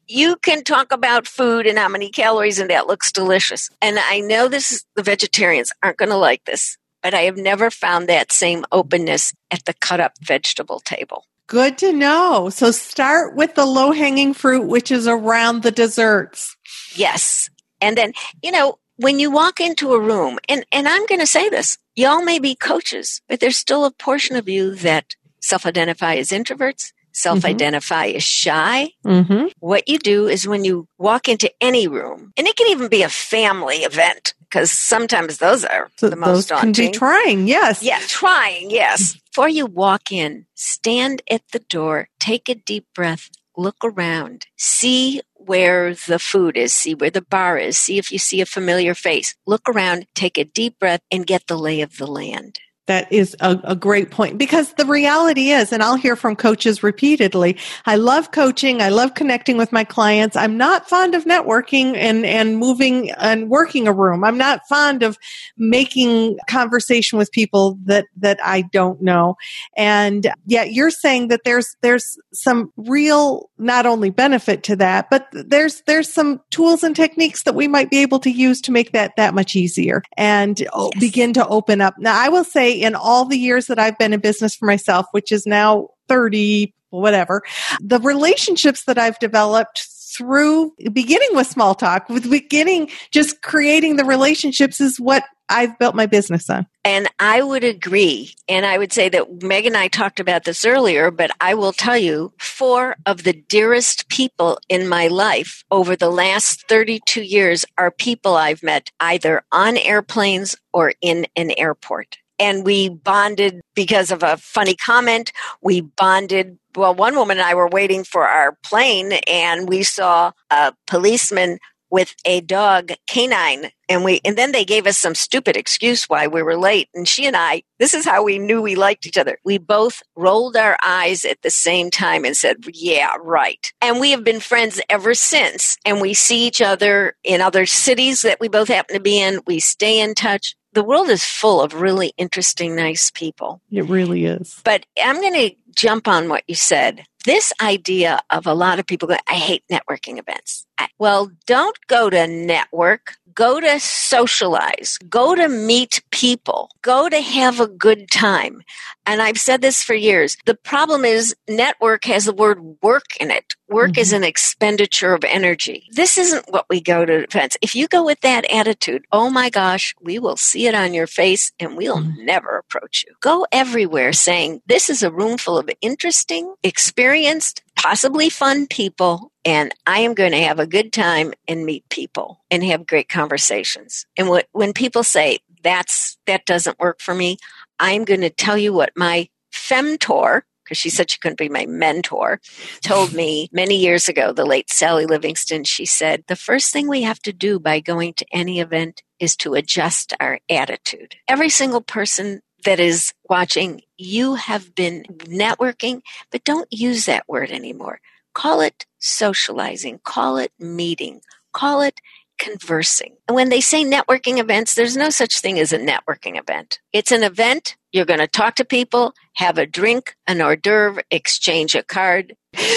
You 0.08 0.36
can 0.36 0.64
talk 0.64 0.90
about 0.90 1.28
food 1.28 1.66
and 1.66 1.78
how 1.78 1.88
many 1.88 2.10
calories 2.10 2.58
and 2.58 2.70
that 2.70 2.86
looks 2.86 3.12
delicious. 3.12 3.68
And 3.80 3.98
I 3.98 4.20
know 4.20 4.48
this 4.48 4.72
is, 4.72 4.84
the 4.96 5.02
vegetarians 5.02 5.70
aren't 5.82 5.98
going 5.98 6.10
to 6.10 6.16
like 6.16 6.44
this 6.44 6.78
but 7.02 7.14
I 7.14 7.22
have 7.22 7.36
never 7.36 7.70
found 7.70 8.08
that 8.08 8.32
same 8.32 8.64
openness 8.72 9.32
at 9.50 9.64
the 9.64 9.74
cut 9.74 10.00
up 10.00 10.12
vegetable 10.20 10.80
table. 10.80 11.24
Good 11.46 11.78
to 11.78 11.92
know. 11.92 12.50
So 12.50 12.70
start 12.70 13.34
with 13.34 13.54
the 13.54 13.64
low 13.64 13.92
hanging 13.92 14.34
fruit, 14.34 14.66
which 14.66 14.90
is 14.90 15.06
around 15.06 15.62
the 15.62 15.70
desserts. 15.70 16.56
Yes. 16.94 17.48
And 17.80 17.96
then, 17.96 18.12
you 18.42 18.50
know, 18.50 18.78
when 18.96 19.18
you 19.18 19.30
walk 19.30 19.60
into 19.60 19.92
a 19.92 20.00
room, 20.00 20.38
and, 20.48 20.66
and 20.72 20.88
I'm 20.88 21.06
going 21.06 21.20
to 21.20 21.26
say 21.26 21.48
this, 21.48 21.78
y'all 21.94 22.22
may 22.22 22.38
be 22.38 22.54
coaches, 22.54 23.22
but 23.28 23.40
there's 23.40 23.56
still 23.56 23.84
a 23.84 23.92
portion 23.92 24.36
of 24.36 24.48
you 24.48 24.74
that 24.76 25.14
self 25.40 25.64
identify 25.64 26.16
as 26.16 26.28
introverts, 26.28 26.92
self 27.18 27.44
identify 27.44 28.08
mm-hmm. 28.08 28.16
as 28.16 28.22
shy. 28.22 28.90
Mm-hmm. 29.04 29.46
What 29.58 29.88
you 29.88 29.98
do 29.98 30.28
is 30.28 30.46
when 30.46 30.64
you 30.64 30.88
walk 30.98 31.28
into 31.28 31.52
any 31.60 31.88
room, 31.88 32.32
and 32.36 32.46
it 32.46 32.56
can 32.56 32.68
even 32.68 32.88
be 32.88 33.02
a 33.02 33.08
family 33.08 33.78
event, 33.78 34.34
because 34.40 34.70
sometimes 34.70 35.38
those 35.38 35.64
are 35.64 35.90
so 35.96 36.08
the 36.08 36.16
most 36.16 36.48
those 36.48 36.60
can 36.60 36.72
be 36.72 36.90
trying, 36.90 37.46
yes. 37.46 37.82
Yeah, 37.82 38.00
trying, 38.06 38.70
yes. 38.70 39.18
Before 39.30 39.48
you 39.48 39.66
walk 39.66 40.10
in, 40.10 40.46
stand 40.54 41.22
at 41.30 41.42
the 41.52 41.60
door, 41.60 42.08
take 42.18 42.48
a 42.48 42.54
deep 42.54 42.86
breath, 42.94 43.30
look 43.56 43.76
around, 43.84 44.46
see 44.56 45.20
where 45.34 45.94
the 45.94 46.18
food 46.18 46.56
is, 46.56 46.74
see 46.74 46.94
where 46.94 47.10
the 47.10 47.22
bar 47.22 47.58
is, 47.58 47.78
see 47.78 47.98
if 47.98 48.12
you 48.12 48.18
see 48.18 48.40
a 48.40 48.46
familiar 48.46 48.94
face. 48.94 49.34
Look 49.46 49.68
around, 49.68 50.06
take 50.14 50.38
a 50.38 50.44
deep 50.44 50.78
breath, 50.78 51.00
and 51.10 51.26
get 51.26 51.46
the 51.46 51.56
lay 51.56 51.80
of 51.80 51.96
the 51.96 52.06
land. 52.06 52.60
That 52.88 53.12
is 53.12 53.36
a, 53.40 53.60
a, 53.64 53.76
great 53.76 54.10
point 54.10 54.38
because 54.38 54.72
the 54.72 54.86
reality 54.86 55.50
is, 55.50 55.72
and 55.72 55.82
I'll 55.82 55.96
hear 55.96 56.16
from 56.16 56.34
coaches 56.34 56.82
repeatedly, 56.82 57.58
I 57.84 57.96
love 57.96 58.32
coaching. 58.32 58.80
I 58.80 58.88
love 58.88 59.14
connecting 59.14 59.58
with 59.58 59.72
my 59.72 59.84
clients. 59.84 60.36
I'm 60.36 60.56
not 60.56 60.88
fond 60.88 61.14
of 61.14 61.24
networking 61.24 61.96
and, 61.96 62.24
and 62.24 62.56
moving 62.56 63.10
and 63.10 63.50
working 63.50 63.86
a 63.86 63.92
room. 63.92 64.24
I'm 64.24 64.38
not 64.38 64.62
fond 64.70 65.02
of 65.02 65.18
making 65.58 66.38
conversation 66.48 67.18
with 67.18 67.30
people 67.30 67.78
that, 67.84 68.06
that 68.16 68.40
I 68.42 68.62
don't 68.62 69.02
know. 69.02 69.36
And 69.76 70.32
yet 70.46 70.72
you're 70.72 70.90
saying 70.90 71.28
that 71.28 71.42
there's, 71.44 71.76
there's 71.82 72.16
some 72.32 72.72
real, 72.78 73.50
not 73.58 73.84
only 73.84 74.08
benefit 74.08 74.62
to 74.64 74.76
that, 74.76 75.10
but 75.10 75.28
there's, 75.32 75.82
there's 75.86 76.10
some 76.10 76.40
tools 76.50 76.82
and 76.82 76.96
techniques 76.96 77.42
that 77.42 77.54
we 77.54 77.68
might 77.68 77.90
be 77.90 77.98
able 77.98 78.20
to 78.20 78.30
use 78.30 78.62
to 78.62 78.72
make 78.72 78.92
that 78.92 79.12
that 79.16 79.34
much 79.34 79.54
easier 79.54 80.02
and 80.16 80.60
yes. 80.60 80.90
begin 80.98 81.34
to 81.34 81.46
open 81.46 81.82
up. 81.82 81.94
Now, 81.98 82.18
I 82.18 82.30
will 82.30 82.44
say 82.44 82.77
in 82.82 82.94
all 82.94 83.24
the 83.24 83.38
years 83.38 83.66
that 83.66 83.78
I've 83.78 83.98
been 83.98 84.12
in 84.12 84.20
business 84.20 84.54
for 84.54 84.66
myself, 84.66 85.06
which 85.12 85.32
is 85.32 85.46
now 85.46 85.88
30, 86.08 86.74
whatever, 86.90 87.42
the 87.80 88.00
relationships 88.00 88.84
that 88.84 88.98
I've 88.98 89.18
developed 89.18 89.86
through 90.18 90.74
beginning 90.92 91.28
with 91.32 91.46
small 91.46 91.74
talk, 91.74 92.08
with 92.08 92.28
beginning 92.28 92.90
just 93.10 93.40
creating 93.42 93.96
the 93.96 94.04
relationships 94.04 94.80
is 94.80 94.98
what 94.98 95.24
I've 95.48 95.78
built 95.78 95.94
my 95.94 96.06
business 96.06 96.50
on. 96.50 96.66
And 96.84 97.08
I 97.18 97.42
would 97.42 97.64
agree. 97.64 98.34
And 98.48 98.66
I 98.66 98.78
would 98.78 98.92
say 98.92 99.08
that 99.08 99.42
Meg 99.42 99.66
and 99.66 99.76
I 99.76 99.88
talked 99.88 100.20
about 100.20 100.44
this 100.44 100.64
earlier, 100.64 101.10
but 101.10 101.30
I 101.40 101.54
will 101.54 101.72
tell 101.72 101.96
you 101.96 102.32
four 102.38 102.96
of 103.06 103.22
the 103.22 103.32
dearest 103.32 104.08
people 104.08 104.58
in 104.68 104.88
my 104.88 105.08
life 105.08 105.64
over 105.70 105.96
the 105.96 106.10
last 106.10 106.68
32 106.68 107.22
years 107.22 107.64
are 107.78 107.90
people 107.90 108.36
I've 108.36 108.62
met 108.62 108.90
either 109.00 109.42
on 109.52 109.76
airplanes 109.78 110.56
or 110.72 110.92
in 111.00 111.26
an 111.36 111.52
airport 111.56 112.18
and 112.38 112.64
we 112.64 112.88
bonded 112.88 113.60
because 113.74 114.10
of 114.10 114.22
a 114.22 114.36
funny 114.36 114.74
comment. 114.74 115.32
We 115.62 115.80
bonded. 115.80 116.58
Well, 116.76 116.94
one 116.94 117.16
woman 117.16 117.38
and 117.38 117.46
I 117.46 117.54
were 117.54 117.68
waiting 117.68 118.04
for 118.04 118.26
our 118.26 118.56
plane 118.64 119.12
and 119.26 119.68
we 119.68 119.82
saw 119.82 120.32
a 120.50 120.72
policeman 120.86 121.58
with 121.90 122.14
a 122.24 122.40
dog 122.40 122.92
canine 123.06 123.70
and 123.88 124.04
we 124.04 124.20
and 124.24 124.36
then 124.36 124.52
they 124.52 124.64
gave 124.64 124.86
us 124.86 124.98
some 124.98 125.14
stupid 125.14 125.56
excuse 125.56 126.04
why 126.04 126.26
we 126.26 126.42
were 126.42 126.56
late. 126.56 126.88
And 126.94 127.08
she 127.08 127.26
and 127.26 127.36
I 127.36 127.62
this 127.78 127.94
is 127.94 128.04
how 128.04 128.22
we 128.22 128.38
knew 128.38 128.60
we 128.60 128.74
liked 128.74 129.06
each 129.06 129.16
other. 129.16 129.38
We 129.44 129.58
both 129.58 130.02
rolled 130.16 130.56
our 130.56 130.76
eyes 130.84 131.24
at 131.24 131.40
the 131.42 131.50
same 131.50 131.90
time 131.90 132.24
and 132.24 132.36
said 132.36 132.58
yeah 132.72 133.12
right. 133.22 133.72
And 133.80 134.00
we 134.00 134.10
have 134.10 134.24
been 134.24 134.40
friends 134.40 134.80
ever 134.88 135.14
since. 135.14 135.76
And 135.84 136.00
we 136.00 136.14
see 136.14 136.46
each 136.46 136.60
other 136.60 137.14
in 137.24 137.40
other 137.40 137.66
cities 137.66 138.22
that 138.22 138.40
we 138.40 138.48
both 138.48 138.68
happen 138.68 138.94
to 138.94 139.02
be 139.02 139.20
in. 139.20 139.40
We 139.46 139.60
stay 139.60 140.00
in 140.00 140.14
touch 140.14 140.54
the 140.72 140.84
world 140.84 141.08
is 141.08 141.24
full 141.24 141.60
of 141.60 141.74
really 141.74 142.12
interesting, 142.16 142.76
nice 142.76 143.10
people. 143.10 143.60
It 143.70 143.84
really 143.86 144.24
is. 144.24 144.60
But 144.64 144.86
I'm 145.02 145.20
going 145.20 145.34
to 145.34 145.54
jump 145.74 146.08
on 146.08 146.28
what 146.28 146.44
you 146.46 146.54
said. 146.54 147.04
This 147.24 147.52
idea 147.60 148.20
of 148.30 148.46
a 148.46 148.54
lot 148.54 148.78
of 148.78 148.86
people 148.86 149.08
going, 149.08 149.20
I 149.28 149.34
hate 149.34 149.64
networking 149.70 150.18
events. 150.18 150.66
Well, 150.98 151.30
don't 151.46 151.76
go 151.86 152.10
to 152.10 152.26
network. 152.26 153.17
Go 153.34 153.60
to 153.60 153.80
socialize. 153.80 154.98
Go 155.08 155.34
to 155.34 155.48
meet 155.48 156.02
people. 156.10 156.70
Go 156.82 157.08
to 157.08 157.20
have 157.20 157.60
a 157.60 157.68
good 157.68 158.10
time. 158.10 158.62
And 159.06 159.22
I've 159.22 159.38
said 159.38 159.62
this 159.62 159.82
for 159.82 159.94
years. 159.94 160.36
The 160.44 160.54
problem 160.54 161.04
is 161.04 161.34
network 161.48 162.04
has 162.04 162.26
the 162.26 162.34
word 162.34 162.76
work 162.82 163.16
in 163.20 163.30
it. 163.30 163.54
Work 163.68 163.92
mm-hmm. 163.92 164.00
is 164.00 164.12
an 164.12 164.24
expenditure 164.24 165.14
of 165.14 165.24
energy. 165.24 165.88
This 165.92 166.18
isn't 166.18 166.50
what 166.50 166.66
we 166.68 166.80
go 166.80 167.04
to 167.04 167.24
events. 167.24 167.56
If 167.60 167.74
you 167.74 167.88
go 167.88 168.04
with 168.04 168.20
that 168.20 168.50
attitude, 168.50 169.04
oh 169.12 169.30
my 169.30 169.50
gosh, 169.50 169.94
we 170.00 170.18
will 170.18 170.36
see 170.36 170.66
it 170.66 170.74
on 170.74 170.94
your 170.94 171.06
face 171.06 171.52
and 171.58 171.76
we'll 171.76 171.98
mm-hmm. 171.98 172.24
never 172.24 172.58
approach 172.58 173.04
you. 173.06 173.14
Go 173.20 173.46
everywhere 173.52 174.12
saying, 174.12 174.62
this 174.66 174.90
is 174.90 175.02
a 175.02 175.10
room 175.10 175.38
full 175.38 175.58
of 175.58 175.70
interesting, 175.80 176.54
experienced, 176.62 177.62
possibly 177.78 178.28
fun 178.28 178.66
people 178.66 179.32
and 179.44 179.72
I 179.86 180.00
am 180.00 180.14
going 180.14 180.32
to 180.32 180.42
have 180.42 180.58
a 180.58 180.66
good 180.66 180.92
time 180.92 181.32
and 181.46 181.64
meet 181.64 181.88
people 181.88 182.44
and 182.50 182.62
have 182.64 182.86
great 182.86 183.08
conversations. 183.08 184.04
And 184.16 184.28
what, 184.28 184.46
when 184.52 184.72
people 184.72 185.04
say 185.04 185.38
that's, 185.62 186.18
that 186.26 186.44
doesn't 186.44 186.80
work 186.80 187.00
for 187.00 187.14
me, 187.14 187.38
I'm 187.78 188.04
going 188.04 188.22
to 188.22 188.30
tell 188.30 188.58
you 188.58 188.72
what 188.72 188.90
my 188.96 189.28
femtor, 189.54 190.42
because 190.64 190.76
she 190.76 190.90
said 190.90 191.08
she 191.08 191.18
couldn't 191.20 191.38
be 191.38 191.48
my 191.48 191.66
mentor, 191.66 192.40
told 192.82 193.14
me 193.14 193.48
many 193.52 193.76
years 193.76 194.08
ago, 194.08 194.32
the 194.32 194.44
late 194.44 194.70
Sally 194.70 195.06
Livingston. 195.06 195.62
She 195.62 195.86
said, 195.86 196.24
The 196.26 196.36
first 196.36 196.72
thing 196.72 196.88
we 196.88 197.02
have 197.02 197.20
to 197.20 197.32
do 197.32 197.60
by 197.60 197.78
going 197.78 198.14
to 198.14 198.26
any 198.32 198.58
event 198.58 199.02
is 199.20 199.36
to 199.36 199.54
adjust 199.54 200.12
our 200.20 200.40
attitude. 200.50 201.14
Every 201.28 201.48
single 201.48 201.80
person 201.80 202.42
that 202.64 202.80
is 202.80 203.12
watching, 203.28 203.82
you 203.96 204.34
have 204.34 204.74
been 204.74 205.04
networking, 205.24 206.02
but 206.30 206.44
don't 206.44 206.68
use 206.70 207.06
that 207.06 207.28
word 207.28 207.50
anymore. 207.50 208.00
Call 208.34 208.60
it 208.60 208.86
socializing, 208.98 210.00
call 210.04 210.38
it 210.38 210.52
meeting, 210.58 211.20
call 211.52 211.82
it 211.82 212.00
conversing. 212.38 213.16
And 213.26 213.34
when 213.34 213.48
they 213.48 213.60
say 213.60 213.84
networking 213.84 214.38
events, 214.38 214.74
there's 214.74 214.96
no 214.96 215.10
such 215.10 215.40
thing 215.40 215.58
as 215.58 215.72
a 215.72 215.78
networking 215.78 216.38
event. 216.38 216.78
It's 216.92 217.10
an 217.10 217.24
event. 217.24 217.76
You're 217.92 218.04
going 218.04 218.20
to 218.20 218.28
talk 218.28 218.56
to 218.56 218.64
people, 218.64 219.12
have 219.34 219.58
a 219.58 219.66
drink, 219.66 220.14
an 220.26 220.40
hors 220.40 220.56
d'oeuvre, 220.56 221.02
exchange 221.10 221.74
a 221.74 221.82
card. 221.82 222.34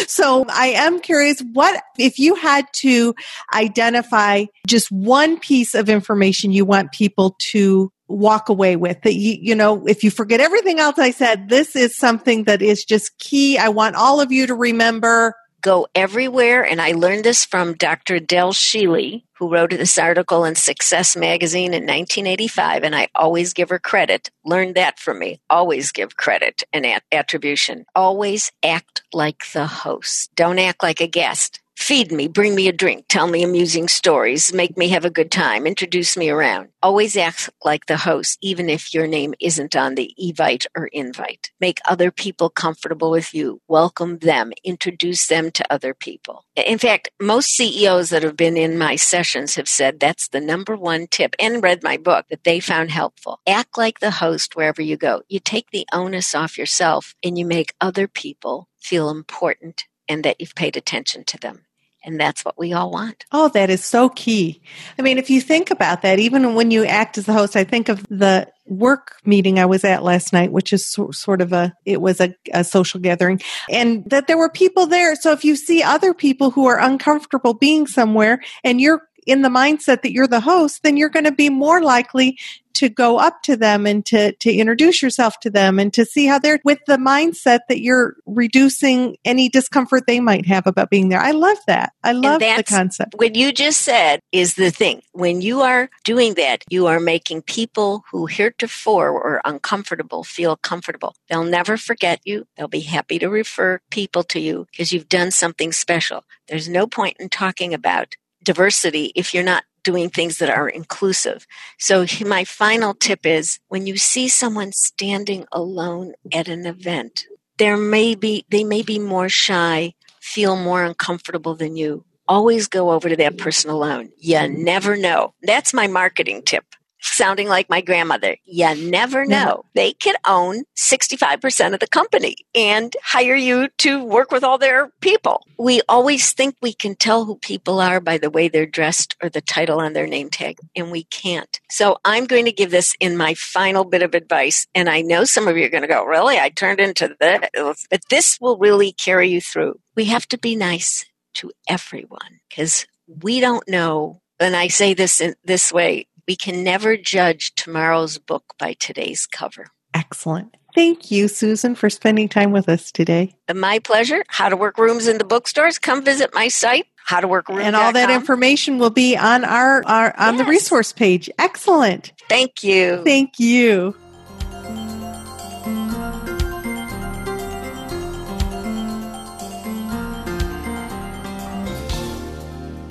So 0.07 0.45
I 0.49 0.67
am 0.67 0.99
curious, 0.99 1.41
what 1.53 1.81
if 1.97 2.17
you 2.17 2.35
had 2.35 2.65
to 2.77 3.13
identify 3.53 4.45
just 4.67 4.91
one 4.91 5.39
piece 5.39 5.75
of 5.75 5.89
information 5.89 6.51
you 6.51 6.65
want 6.65 6.91
people 6.91 7.35
to 7.51 7.91
walk 8.11 8.49
away 8.49 8.75
with 8.75 9.01
that 9.01 9.15
you, 9.15 9.37
you 9.39 9.55
know, 9.55 9.85
if 9.87 10.03
you 10.03 10.11
forget 10.11 10.39
everything 10.39 10.79
else 10.79 10.99
I 10.99 11.11
said, 11.11 11.49
this 11.49 11.75
is 11.75 11.97
something 11.97 12.43
that 12.45 12.61
is 12.61 12.83
just 12.83 13.17
key. 13.17 13.57
I 13.57 13.69
want 13.69 13.95
all 13.95 14.21
of 14.21 14.31
you 14.31 14.47
to 14.47 14.55
remember 14.55 15.35
go 15.61 15.87
everywhere. 15.95 16.63
And 16.63 16.81
I 16.81 16.91
learned 16.91 17.23
this 17.23 17.45
from 17.45 17.73
Dr. 17.75 18.19
Del 18.19 18.51
Shealy, 18.51 19.23
who 19.33 19.51
wrote 19.51 19.69
this 19.69 19.97
article 19.97 20.43
in 20.43 20.55
Success 20.55 21.15
Magazine 21.15 21.73
in 21.73 21.83
1985. 21.83 22.83
And 22.83 22.95
I 22.95 23.07
always 23.15 23.53
give 23.53 23.69
her 23.69 23.79
credit. 23.79 24.29
Learned 24.43 24.75
that 24.75 24.99
from 24.99 25.19
me. 25.19 25.39
Always 25.49 25.91
give 25.91 26.17
credit 26.17 26.63
and 26.73 26.85
attribution. 27.11 27.85
Always 27.95 28.51
act 28.63 29.03
like 29.13 29.43
the 29.53 29.67
host. 29.67 30.31
Don't 30.35 30.59
act 30.59 30.83
like 30.83 31.01
a 31.01 31.07
guest. 31.07 31.60
Feed 31.81 32.11
me, 32.11 32.27
bring 32.27 32.53
me 32.53 32.67
a 32.67 32.71
drink, 32.71 33.05
tell 33.09 33.25
me 33.25 33.41
amusing 33.43 33.87
stories, 33.87 34.53
make 34.53 34.77
me 34.77 34.89
have 34.89 35.03
a 35.03 35.09
good 35.09 35.31
time, 35.31 35.65
introduce 35.65 36.15
me 36.15 36.29
around. 36.29 36.69
Always 36.83 37.17
act 37.17 37.49
like 37.65 37.87
the 37.87 37.97
host, 37.97 38.37
even 38.39 38.69
if 38.69 38.93
your 38.93 39.07
name 39.07 39.33
isn't 39.41 39.75
on 39.75 39.95
the 39.95 40.13
evite 40.21 40.67
or 40.77 40.87
invite. 40.93 41.49
Make 41.59 41.79
other 41.89 42.11
people 42.11 42.51
comfortable 42.51 43.09
with 43.09 43.33
you. 43.33 43.61
Welcome 43.67 44.19
them. 44.19 44.53
Introduce 44.63 45.25
them 45.25 45.49
to 45.51 45.73
other 45.73 45.95
people. 45.95 46.45
In 46.55 46.77
fact, 46.77 47.09
most 47.19 47.49
CEOs 47.55 48.11
that 48.11 48.23
have 48.23 48.37
been 48.37 48.57
in 48.57 48.77
my 48.77 48.95
sessions 48.95 49.55
have 49.55 49.67
said 49.67 49.99
that's 49.99 50.27
the 50.27 50.39
number 50.39 50.77
one 50.77 51.07
tip 51.07 51.35
and 51.39 51.63
read 51.63 51.81
my 51.81 51.97
book 51.97 52.27
that 52.29 52.43
they 52.43 52.59
found 52.59 52.91
helpful. 52.91 53.39
Act 53.47 53.75
like 53.75 53.99
the 53.99 54.11
host 54.11 54.55
wherever 54.55 54.83
you 54.83 54.97
go. 54.97 55.23
You 55.29 55.39
take 55.39 55.71
the 55.71 55.87
onus 55.91 56.35
off 56.35 56.59
yourself 56.59 57.15
and 57.23 57.39
you 57.39 57.45
make 57.45 57.73
other 57.81 58.07
people 58.07 58.69
feel 58.79 59.09
important 59.09 59.85
and 60.07 60.23
that 60.23 60.39
you've 60.39 60.55
paid 60.55 60.77
attention 60.77 61.23
to 61.23 61.39
them. 61.39 61.65
And 62.03 62.19
that's 62.19 62.43
what 62.43 62.57
we 62.57 62.73
all 62.73 62.91
want. 62.91 63.25
Oh, 63.31 63.49
that 63.49 63.69
is 63.69 63.83
so 63.83 64.09
key. 64.09 64.61
I 64.97 65.01
mean, 65.01 65.17
if 65.17 65.29
you 65.29 65.39
think 65.39 65.69
about 65.69 66.01
that, 66.01 66.19
even 66.19 66.55
when 66.55 66.71
you 66.71 66.85
act 66.85 67.17
as 67.17 67.25
the 67.25 67.33
host, 67.33 67.55
I 67.55 67.63
think 67.63 67.89
of 67.89 68.05
the 68.07 68.47
work 68.65 69.17
meeting 69.25 69.59
I 69.59 69.65
was 69.65 69.83
at 69.83 70.03
last 70.03 70.33
night, 70.33 70.51
which 70.51 70.73
is 70.73 70.89
so, 70.89 71.11
sort 71.11 71.41
of 71.41 71.53
a, 71.53 71.73
it 71.85 72.01
was 72.01 72.21
a, 72.21 72.33
a 72.53 72.63
social 72.63 72.99
gathering 72.99 73.41
and 73.69 74.03
that 74.09 74.27
there 74.27 74.37
were 74.37 74.49
people 74.49 74.87
there. 74.87 75.15
So 75.15 75.31
if 75.31 75.43
you 75.43 75.55
see 75.55 75.83
other 75.83 76.13
people 76.13 76.51
who 76.51 76.67
are 76.67 76.79
uncomfortable 76.79 77.53
being 77.53 77.85
somewhere 77.85 78.41
and 78.63 78.79
you're 78.79 79.01
in 79.25 79.41
the 79.41 79.49
mindset 79.49 80.01
that 80.01 80.11
you're 80.11 80.27
the 80.27 80.39
host, 80.39 80.83
then 80.83 80.97
you're 80.97 81.09
going 81.09 81.25
to 81.25 81.31
be 81.31 81.49
more 81.49 81.81
likely 81.81 82.37
to 82.73 82.89
go 82.89 83.17
up 83.17 83.43
to 83.43 83.55
them 83.55 83.85
and 83.85 84.05
to, 84.05 84.31
to 84.33 84.51
introduce 84.51 85.01
yourself 85.01 85.39
to 85.41 85.49
them 85.49 85.79
and 85.79 85.93
to 85.93 86.05
see 86.05 86.25
how 86.25 86.39
they're 86.39 86.59
with 86.63 86.79
the 86.87 86.97
mindset 86.97 87.59
that 87.69 87.81
you're 87.81 88.15
reducing 88.25 89.17
any 89.25 89.49
discomfort 89.49 90.03
they 90.07 90.19
might 90.19 90.45
have 90.45 90.67
about 90.67 90.89
being 90.89 91.09
there. 91.09 91.19
I 91.19 91.31
love 91.31 91.57
that. 91.67 91.93
I 92.03 92.13
love 92.13 92.39
the 92.39 92.63
concept. 92.67 93.15
What 93.15 93.35
you 93.35 93.51
just 93.51 93.81
said 93.81 94.21
is 94.31 94.55
the 94.55 94.71
thing. 94.71 95.01
When 95.11 95.41
you 95.41 95.61
are 95.61 95.89
doing 96.03 96.35
that, 96.35 96.63
you 96.69 96.87
are 96.87 96.99
making 96.99 97.43
people 97.43 98.03
who 98.11 98.25
heretofore 98.25 99.13
were 99.13 99.41
uncomfortable 99.45 100.23
feel 100.23 100.55
comfortable. 100.55 101.15
They'll 101.29 101.43
never 101.43 101.77
forget 101.77 102.21
you. 102.23 102.47
They'll 102.55 102.67
be 102.67 102.81
happy 102.81 103.19
to 103.19 103.27
refer 103.27 103.79
people 103.89 104.23
to 104.23 104.39
you 104.39 104.67
because 104.71 104.91
you've 104.91 105.09
done 105.09 105.31
something 105.31 105.71
special. 105.71 106.23
There's 106.47 106.67
no 106.67 106.87
point 106.87 107.17
in 107.19 107.29
talking 107.29 107.73
about 107.73 108.15
diversity 108.43 109.11
if 109.15 109.33
you're 109.33 109.43
not 109.43 109.63
doing 109.83 110.09
things 110.09 110.37
that 110.37 110.49
are 110.49 110.69
inclusive. 110.69 111.47
So 111.79 112.05
my 112.25 112.43
final 112.43 112.93
tip 112.93 113.25
is 113.25 113.59
when 113.67 113.87
you 113.87 113.97
see 113.97 114.27
someone 114.27 114.71
standing 114.71 115.45
alone 115.51 116.13
at 116.31 116.47
an 116.47 116.65
event, 116.65 117.25
there 117.57 117.77
may 117.77 118.15
be, 118.15 118.45
they 118.49 118.63
may 118.63 118.81
be 118.81 118.99
more 118.99 119.29
shy, 119.29 119.93
feel 120.19 120.55
more 120.55 120.83
uncomfortable 120.83 121.55
than 121.55 121.75
you. 121.75 122.05
Always 122.27 122.67
go 122.67 122.91
over 122.91 123.09
to 123.09 123.15
that 123.17 123.37
person 123.37 123.69
alone. 123.69 124.11
You 124.17 124.47
never 124.47 124.95
know. 124.95 125.33
That's 125.41 125.73
my 125.73 125.87
marketing 125.87 126.43
tip 126.43 126.63
sounding 127.01 127.47
like 127.47 127.69
my 127.69 127.81
grandmother. 127.81 128.37
You 128.45 128.75
never 128.75 129.25
know. 129.25 129.65
They 129.73 129.93
could 129.93 130.15
own 130.27 130.63
65% 130.77 131.73
of 131.73 131.79
the 131.79 131.87
company 131.87 132.35
and 132.55 132.95
hire 133.03 133.35
you 133.35 133.69
to 133.79 134.03
work 134.03 134.31
with 134.31 134.43
all 134.43 134.57
their 134.57 134.91
people. 135.01 135.45
We 135.57 135.81
always 135.89 136.33
think 136.33 136.55
we 136.61 136.73
can 136.73 136.95
tell 136.95 137.25
who 137.25 137.35
people 137.35 137.79
are 137.79 137.99
by 137.99 138.17
the 138.17 138.29
way 138.29 138.47
they're 138.47 138.65
dressed 138.65 139.15
or 139.21 139.29
the 139.29 139.41
title 139.41 139.79
on 139.79 139.93
their 139.93 140.07
name 140.07 140.29
tag, 140.29 140.57
and 140.75 140.91
we 140.91 141.03
can't. 141.05 141.59
So 141.69 141.97
I'm 142.05 142.25
going 142.25 142.45
to 142.45 142.51
give 142.51 142.71
this 142.71 142.95
in 142.99 143.17
my 143.17 143.33
final 143.33 143.83
bit 143.83 144.03
of 144.03 144.13
advice. 144.13 144.67
And 144.73 144.89
I 144.89 145.01
know 145.01 145.23
some 145.23 145.47
of 145.47 145.57
you 145.57 145.65
are 145.65 145.69
going 145.69 145.81
to 145.81 145.87
go, 145.87 146.03
really? 146.03 146.37
I 146.37 146.49
turned 146.49 146.79
into 146.79 147.15
this, 147.19 147.87
but 147.89 148.01
this 148.09 148.37
will 148.39 148.57
really 148.57 148.91
carry 148.91 149.29
you 149.29 149.41
through. 149.41 149.79
We 149.95 150.05
have 150.05 150.27
to 150.29 150.37
be 150.37 150.55
nice 150.55 151.05
to 151.35 151.51
everyone 151.67 152.39
because 152.49 152.85
we 153.07 153.39
don't 153.39 153.67
know 153.67 154.21
and 154.41 154.55
I 154.55 154.69
say 154.69 154.93
this 154.93 155.21
in 155.21 155.35
this 155.45 155.71
way 155.71 156.07
we 156.27 156.35
can 156.35 156.63
never 156.63 156.97
judge 156.97 157.53
tomorrow's 157.55 158.17
book 158.17 158.53
by 158.57 158.73
today's 158.73 159.25
cover. 159.25 159.67
Excellent. 159.93 160.55
Thank 160.73 161.11
you, 161.11 161.27
Susan, 161.27 161.75
for 161.75 161.89
spending 161.89 162.29
time 162.29 162.51
with 162.51 162.69
us 162.69 162.91
today. 162.91 163.35
My 163.53 163.79
pleasure. 163.79 164.23
How 164.27 164.49
to 164.49 164.55
work 164.55 164.77
rooms 164.77 165.07
in 165.07 165.17
the 165.17 165.25
bookstores. 165.25 165.77
Come 165.77 166.03
visit 166.03 166.33
my 166.33 166.47
site, 166.47 166.85
how 167.05 167.19
to 167.19 167.27
work 167.27 167.49
rooms. 167.49 167.63
And 167.63 167.75
all 167.75 167.91
that 167.91 168.09
information 168.09 168.79
will 168.79 168.89
be 168.89 169.17
on 169.17 169.43
our, 169.43 169.83
our 169.85 170.15
on 170.17 170.35
yes. 170.35 170.45
the 170.45 170.49
resource 170.49 170.93
page. 170.93 171.29
Excellent. 171.37 172.13
Thank 172.29 172.63
you. 172.63 173.03
Thank 173.03 173.39
you. 173.39 173.95